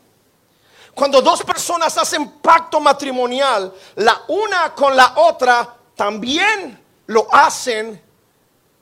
[1.03, 8.01] Cuando dos personas hacen pacto matrimonial, la una con la otra también lo hacen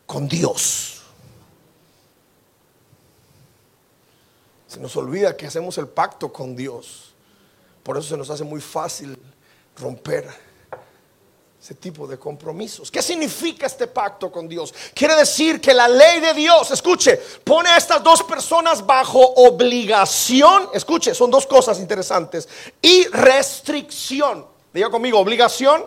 [0.06, 1.02] con Dios.
[4.68, 7.12] Se nos olvida que hacemos el pacto con Dios.
[7.82, 9.18] Por eso se nos hace muy fácil
[9.76, 10.30] romper
[11.62, 12.90] ese tipo de compromisos.
[12.90, 14.74] ¿Qué significa este pacto con Dios?
[14.96, 20.70] Quiere decir que la ley de Dios, escuche, pone a estas dos personas bajo obligación,
[20.74, 22.50] escuche, son dos cosas interesantes,
[22.82, 24.48] y restricción.
[24.74, 25.86] Diga conmigo, obligación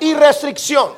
[0.00, 0.94] y restricción.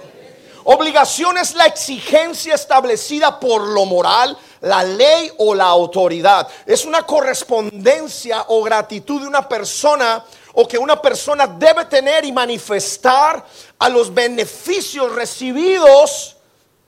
[0.63, 6.47] Obligación es la exigencia establecida por lo moral, la ley o la autoridad.
[6.67, 10.25] Es una correspondencia o gratitud de una persona
[10.55, 13.45] o que una persona debe tener y manifestar
[13.79, 16.37] a los beneficios recibidos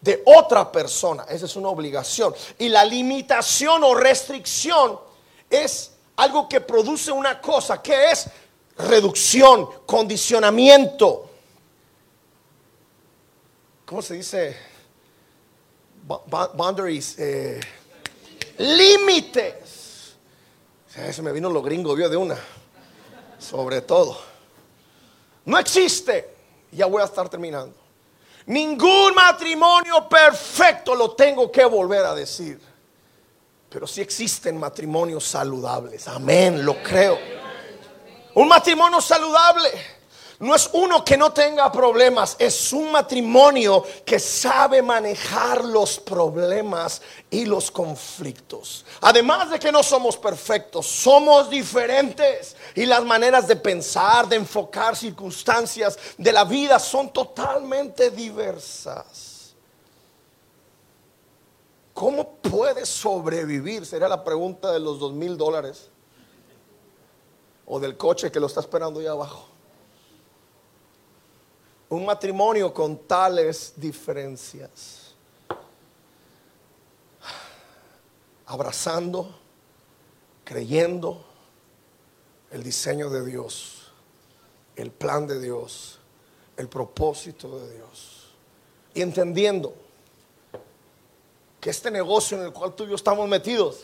[0.00, 1.24] de otra persona.
[1.28, 2.34] Esa es una obligación.
[2.58, 4.98] Y la limitación o restricción
[5.48, 8.28] es algo que produce una cosa, que es
[8.76, 11.30] reducción, condicionamiento.
[13.86, 14.56] ¿Cómo se dice?
[16.54, 17.18] Boundaries.
[17.18, 17.60] Eh,
[18.58, 20.14] límites.
[20.86, 22.38] Se me vino lo gringo, vio de una
[23.44, 24.18] sobre todo.
[25.44, 26.34] No existe,
[26.72, 27.74] ya voy a estar terminando.
[28.46, 32.60] Ningún matrimonio perfecto lo tengo que volver a decir.
[33.68, 36.06] Pero sí existen matrimonios saludables.
[36.08, 37.18] Amén, lo creo.
[38.34, 39.70] Un matrimonio saludable
[40.44, 47.00] no es uno que no tenga problemas, es un matrimonio que sabe manejar los problemas
[47.30, 48.84] y los conflictos.
[49.00, 54.94] Además de que no somos perfectos, somos diferentes y las maneras de pensar, de enfocar
[54.94, 59.54] circunstancias de la vida son totalmente diversas.
[61.94, 63.86] ¿Cómo puedes sobrevivir?
[63.86, 65.88] Sería la pregunta de los dos mil dólares
[67.64, 69.53] o del coche que lo está esperando ahí abajo
[71.88, 75.14] un matrimonio con tales diferencias.
[78.46, 79.34] Abrazando,
[80.44, 81.24] creyendo
[82.50, 83.92] el diseño de Dios,
[84.76, 85.98] el plan de Dios,
[86.56, 88.30] el propósito de Dios.
[88.94, 89.74] Y entendiendo
[91.60, 93.78] que este negocio en el cual tú y yo estamos metidos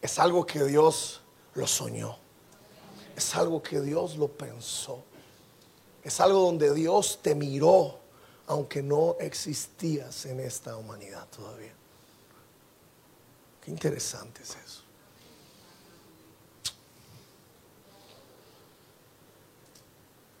[0.00, 1.22] es algo que Dios
[1.54, 2.16] lo soñó.
[3.16, 5.02] Es algo que Dios lo pensó.
[6.04, 7.98] Es algo donde Dios te miró,
[8.46, 11.72] aunque no existías en esta humanidad todavía.
[13.62, 14.82] Qué interesante es eso.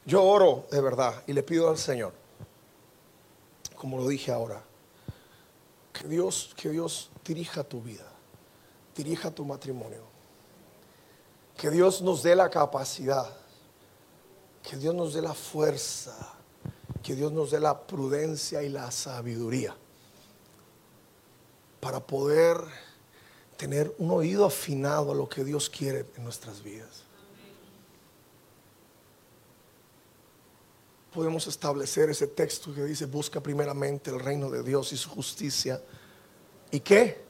[0.04, 2.12] Yo oro de verdad y le pido al Señor,
[3.74, 4.62] como lo dije ahora,
[5.94, 8.04] que Dios, que Dios dirija tu vida,
[8.94, 10.02] dirija tu matrimonio,
[11.56, 13.43] que Dios nos dé la capacidad
[14.64, 16.16] que Dios nos dé la fuerza,
[17.02, 19.76] que Dios nos dé la prudencia y la sabiduría
[21.80, 22.56] para poder
[23.58, 27.02] tener un oído afinado a lo que Dios quiere en nuestras vidas.
[31.12, 35.80] Podemos establecer ese texto que dice, busca primeramente el reino de Dios y su justicia.
[36.70, 37.22] ¿Y qué?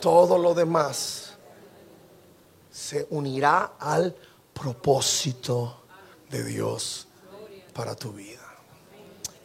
[0.00, 1.34] Todo lo demás
[2.70, 4.14] se unirá al
[4.52, 5.83] propósito
[6.34, 7.06] de Dios
[7.72, 8.42] para tu vida.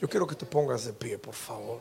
[0.01, 1.79] Yo quiero que te pongas de pie, por favor.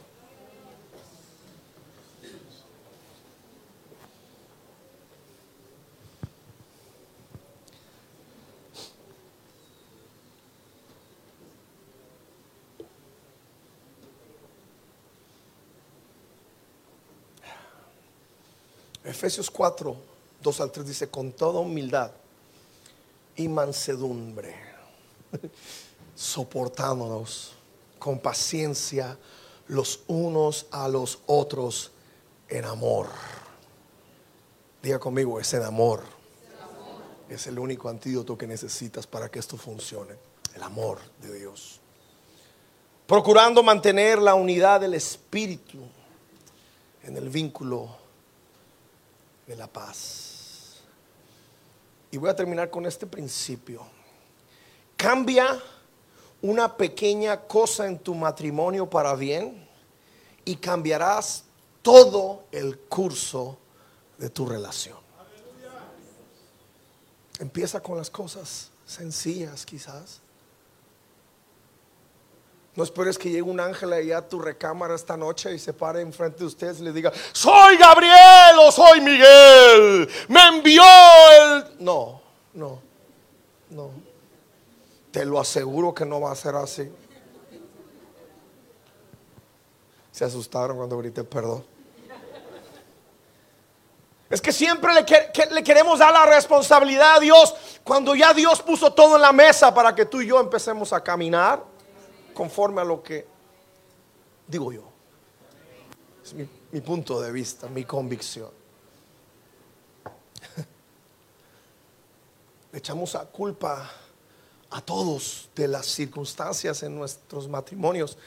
[19.04, 19.96] Efesios 4,
[20.42, 22.10] 2 al 3 dice, con toda humildad
[23.36, 24.77] y mansedumbre
[26.14, 27.52] soportándonos
[27.98, 29.18] con paciencia
[29.68, 31.92] los unos a los otros
[32.48, 33.08] en amor.
[34.82, 36.02] Diga conmigo, es en amor.
[37.28, 40.14] Es el único antídoto que necesitas para que esto funcione.
[40.54, 41.80] El amor de Dios.
[43.06, 45.78] Procurando mantener la unidad del Espíritu
[47.02, 47.96] en el vínculo
[49.46, 50.80] de la paz.
[52.10, 53.97] Y voy a terminar con este principio.
[54.98, 55.62] Cambia
[56.42, 59.66] una pequeña cosa en tu matrimonio para bien
[60.44, 61.44] y cambiarás
[61.82, 63.56] todo el curso
[64.18, 64.98] de tu relación.
[67.38, 70.20] Empieza con las cosas sencillas quizás.
[72.74, 76.00] No esperes que llegue un ángel allá a tu recámara esta noche y se pare
[76.00, 81.84] enfrente de ustedes y le diga, soy Gabriel o soy Miguel, me envió el...
[81.84, 82.20] No,
[82.54, 82.80] no,
[83.70, 84.07] no.
[85.10, 86.90] Te lo aseguro que no va a ser así.
[90.12, 91.64] Se asustaron cuando grité perdón.
[94.30, 95.06] Es que siempre le,
[95.64, 99.94] queremos dar la responsabilidad a Dios cuando ya Dios puso todo en la mesa para
[99.94, 101.64] que tú y yo empecemos a caminar
[102.34, 103.26] conforme a lo que
[104.46, 104.82] digo yo.
[106.22, 108.50] Es mi, mi punto de vista, mi convicción.
[112.72, 113.90] Le echamos a culpa
[114.70, 118.18] a todos de las circunstancias en nuestros matrimonios,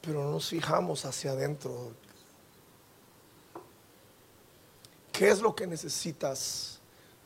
[0.00, 1.92] pero no nos fijamos hacia adentro.
[5.12, 6.80] ¿Qué es lo que necesitas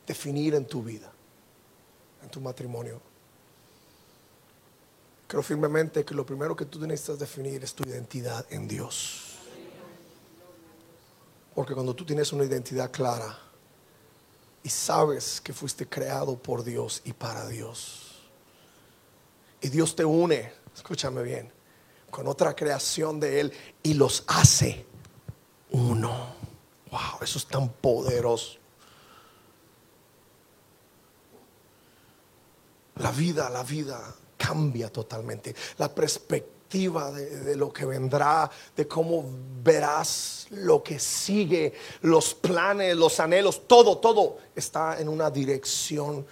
[0.05, 1.11] definir en tu vida,
[2.23, 3.01] en tu matrimonio?
[5.27, 9.35] Creo firmemente que lo primero que tú necesitas definir es tu identidad en Dios.
[11.53, 13.37] Porque cuando tú tienes una identidad clara,
[14.63, 18.29] y sabes que fuiste creado por Dios y para Dios.
[19.61, 21.51] Y Dios te une, escúchame bien,
[22.09, 23.53] con otra creación de Él
[23.83, 24.85] y los hace
[25.71, 26.35] uno.
[26.91, 28.57] Wow, eso es tan poderoso.
[32.95, 35.55] La vida, la vida cambia totalmente.
[35.77, 39.25] La perspectiva de, lo que vendrá, de cómo
[39.63, 46.25] verás lo que sigue, los planes, los anhelos, todo, todo está en una dirección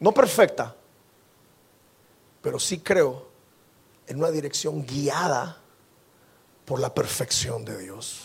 [0.00, 0.76] no perfecta,
[2.42, 3.26] pero sí creo
[4.06, 5.60] en una dirección guiada
[6.64, 8.20] por la perfección de Dios.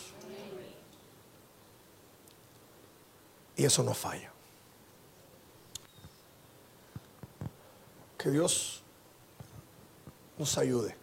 [3.55, 4.31] Y eso no falla.
[8.17, 8.83] Que Dios
[10.37, 10.98] nos ayude.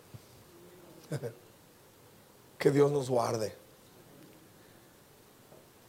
[2.58, 3.54] Que Dios nos guarde.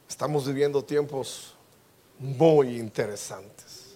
[0.08, 1.54] Estamos viviendo tiempos
[2.20, 3.96] muy interesantes.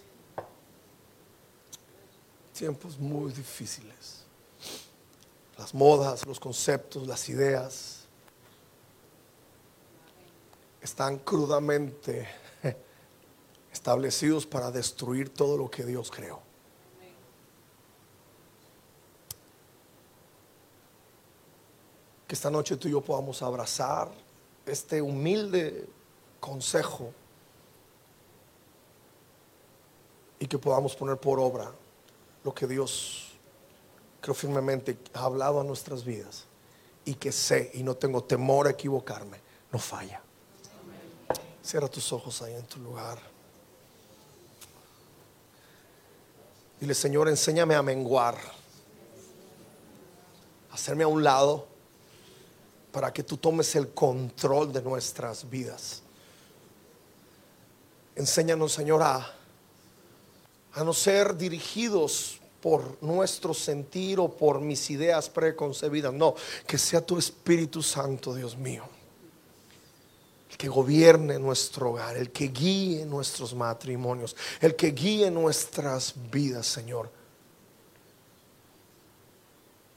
[2.54, 4.24] Tiempos muy difíciles.
[5.58, 8.02] Las modas, los conceptos, las ideas
[10.80, 12.28] están crudamente
[13.72, 16.51] establecidos para destruir todo lo que Dios creó.
[22.32, 24.10] Que esta noche tú y yo podamos abrazar
[24.64, 25.86] este humilde
[26.40, 27.12] consejo
[30.38, 31.70] y que podamos poner por obra
[32.42, 33.32] lo que Dios,
[34.22, 36.46] creo firmemente, ha hablado a nuestras vidas
[37.04, 39.38] y que sé y no tengo temor a equivocarme,
[39.70, 40.22] no falla.
[41.62, 43.18] Cierra tus ojos ahí en tu lugar.
[46.80, 48.38] Dile, Señor, enséñame a menguar,
[50.70, 51.71] hacerme a un lado
[52.92, 56.02] para que tú tomes el control de nuestras vidas.
[58.14, 59.34] Enséñanos, Señor, a,
[60.84, 66.12] no ser dirigidos por nuestro sentir o por mis ideas preconcebidas.
[66.12, 66.34] No,
[66.66, 68.84] que sea tu Espíritu Santo, Dios mío,
[70.50, 76.66] el que gobierne nuestro hogar, el que guíe nuestros matrimonios, el que guíe nuestras vidas,
[76.66, 77.21] Señor.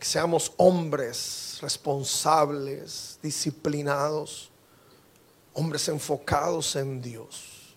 [0.05, 4.51] Seamos hombres responsables, disciplinados,
[5.51, 7.73] hombres enfocados en Dios.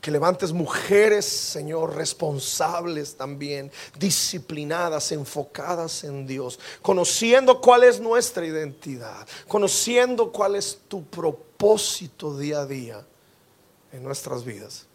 [0.00, 9.28] Que levantes mujeres, Señor, responsables también, disciplinadas, enfocadas en Dios, conociendo cuál es nuestra identidad,
[9.46, 13.06] conociendo cuál es tu propósito día a día
[13.92, 14.86] en nuestras vidas.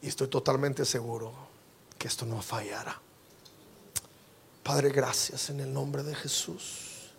[0.00, 1.30] Y estoy totalmente seguro
[1.98, 3.02] que esto no fallará.
[4.66, 7.12] Padre, gracias en el nombre de Jesús.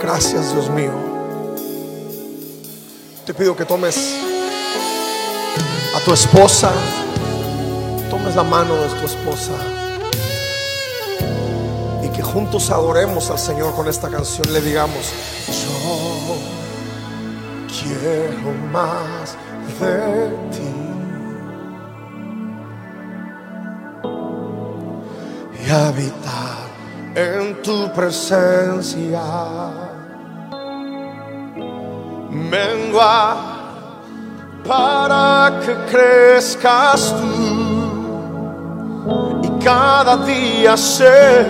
[0.00, 0.92] Gracias, Dios mío.
[3.26, 3.98] Te pido que tomes
[5.94, 6.72] a tu esposa,
[8.08, 9.52] tomes la mano de tu esposa
[12.02, 14.50] y que juntos adoremos al Señor con esta canción.
[14.50, 15.12] Le digamos,
[15.48, 16.36] yo
[17.68, 19.36] quiero más
[19.80, 20.75] de ti.
[25.66, 26.68] Y habitar
[27.14, 29.22] en tu presencia.
[32.30, 33.36] Mengua
[34.66, 37.26] para que crezcas tú
[39.42, 41.46] y cada día ser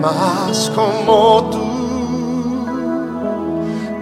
[0.00, 1.68] más como tú.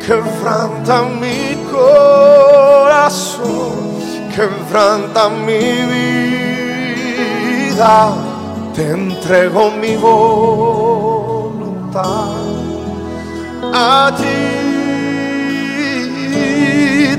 [0.06, 3.74] Quebranta mi corazón,
[4.34, 6.49] quebranta mi vida
[8.74, 11.22] te entrego mi voluntad
[13.72, 14.24] a ti.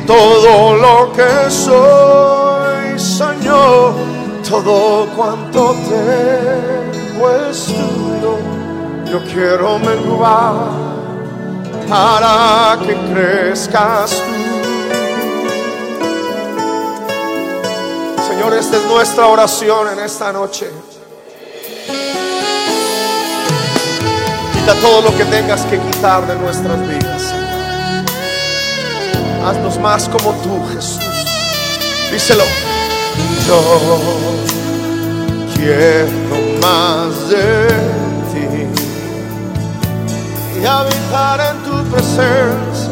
[0.05, 3.93] Todo lo que soy, Señor,
[4.47, 8.38] todo cuanto tengo es tuyo,
[9.09, 10.53] Yo quiero menguar
[11.89, 14.50] para que crezcas tú.
[18.41, 20.67] Señor, esta es nuestra oración en esta noche.
[24.51, 27.35] Quita todo lo que tengas que quitar de nuestras vidas.
[29.45, 31.03] Haznos más como tú, Jesús.
[32.11, 32.43] Díselo.
[33.47, 33.61] Yo
[35.53, 37.67] quiero más de
[38.31, 38.65] ti
[40.59, 42.89] y habitar en tu presencia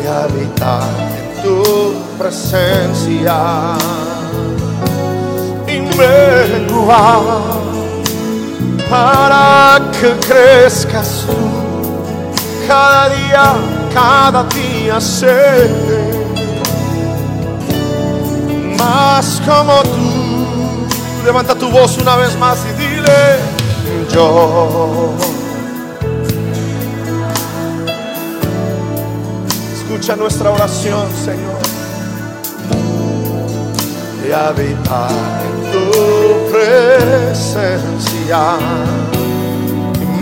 [0.00, 3.76] y habitar en tu presencia
[8.88, 11.66] para que crezcas tú
[12.68, 13.54] cada día,
[13.92, 15.70] cada día sé
[18.78, 21.24] más como tú.
[21.24, 23.38] Levanta tu voz una vez más y dile,
[24.12, 25.12] yo.
[29.74, 31.56] Escucha nuestra oración, Señor.
[34.28, 35.55] Y habitar
[37.36, 38.56] presencia.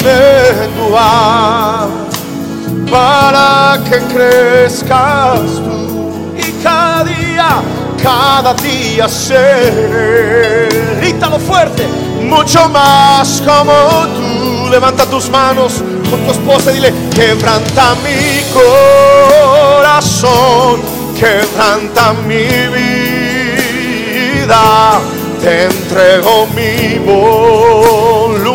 [0.02, 1.88] Menguar
[2.90, 6.10] para que crezcas tú.
[6.36, 7.62] Y cada día
[8.02, 10.68] cada día seré,
[11.00, 11.86] grítalo fuerte,
[12.22, 13.72] mucho más como
[14.14, 14.68] tú.
[14.70, 18.42] Levanta tus manos con tu esposa y dile, quebranta mi
[19.72, 20.82] corazón,
[21.18, 22.46] quebranta mi
[24.44, 25.00] vida,
[25.44, 28.54] te entrego mi voluntad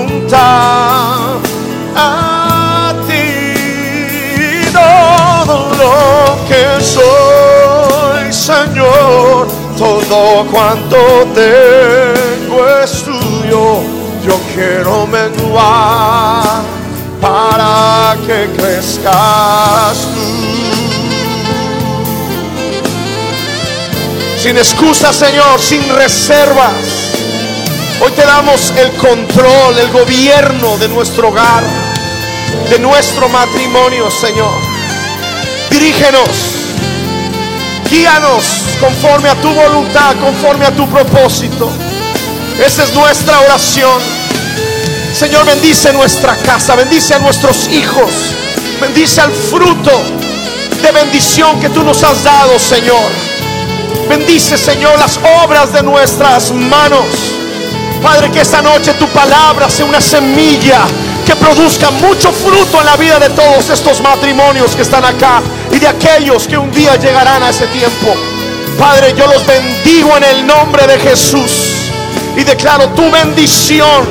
[1.95, 10.97] a ti, todo lo que soy, Señor, todo cuanto
[11.35, 13.81] tengo es tuyo.
[14.25, 16.63] Yo quiero menguar
[17.21, 20.18] para que crezcas tú.
[24.41, 26.71] Sin excusa, Señor, sin reservas.
[27.99, 31.61] Hoy te damos el control, el gobierno de nuestro hogar,
[32.69, 34.53] de nuestro matrimonio, Señor.
[35.69, 36.29] Dirígenos,
[37.91, 38.45] guíanos
[38.79, 41.69] conforme a tu voluntad, conforme a tu propósito.
[42.65, 44.01] Esa es nuestra oración.
[45.13, 48.09] Señor, bendice nuestra casa, bendice a nuestros hijos,
[48.79, 49.91] bendice al fruto
[50.81, 53.28] de bendición que tú nos has dado, Señor.
[54.09, 57.05] Bendice, Señor, las obras de nuestras manos.
[58.01, 60.79] Padre, que esta noche tu palabra sea una semilla
[61.27, 65.77] que produzca mucho fruto en la vida de todos estos matrimonios que están acá y
[65.77, 68.15] de aquellos que un día llegarán a ese tiempo.
[68.79, 71.51] Padre, yo los bendigo en el nombre de Jesús
[72.35, 74.07] y declaro tu bendición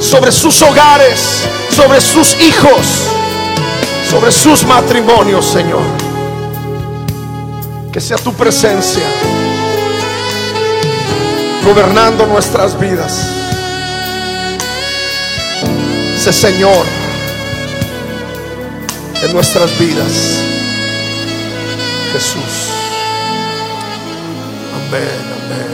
[0.00, 3.04] sobre sus hogares, sobre sus hijos,
[4.10, 6.07] sobre sus matrimonios, Señor.
[7.92, 9.04] Que sea tu presencia
[11.64, 13.12] gobernando nuestras vidas.
[16.18, 16.86] Sé Señor
[19.22, 20.42] en nuestras vidas.
[22.12, 22.72] Jesús.
[24.74, 25.02] Amén,
[25.38, 25.67] amén,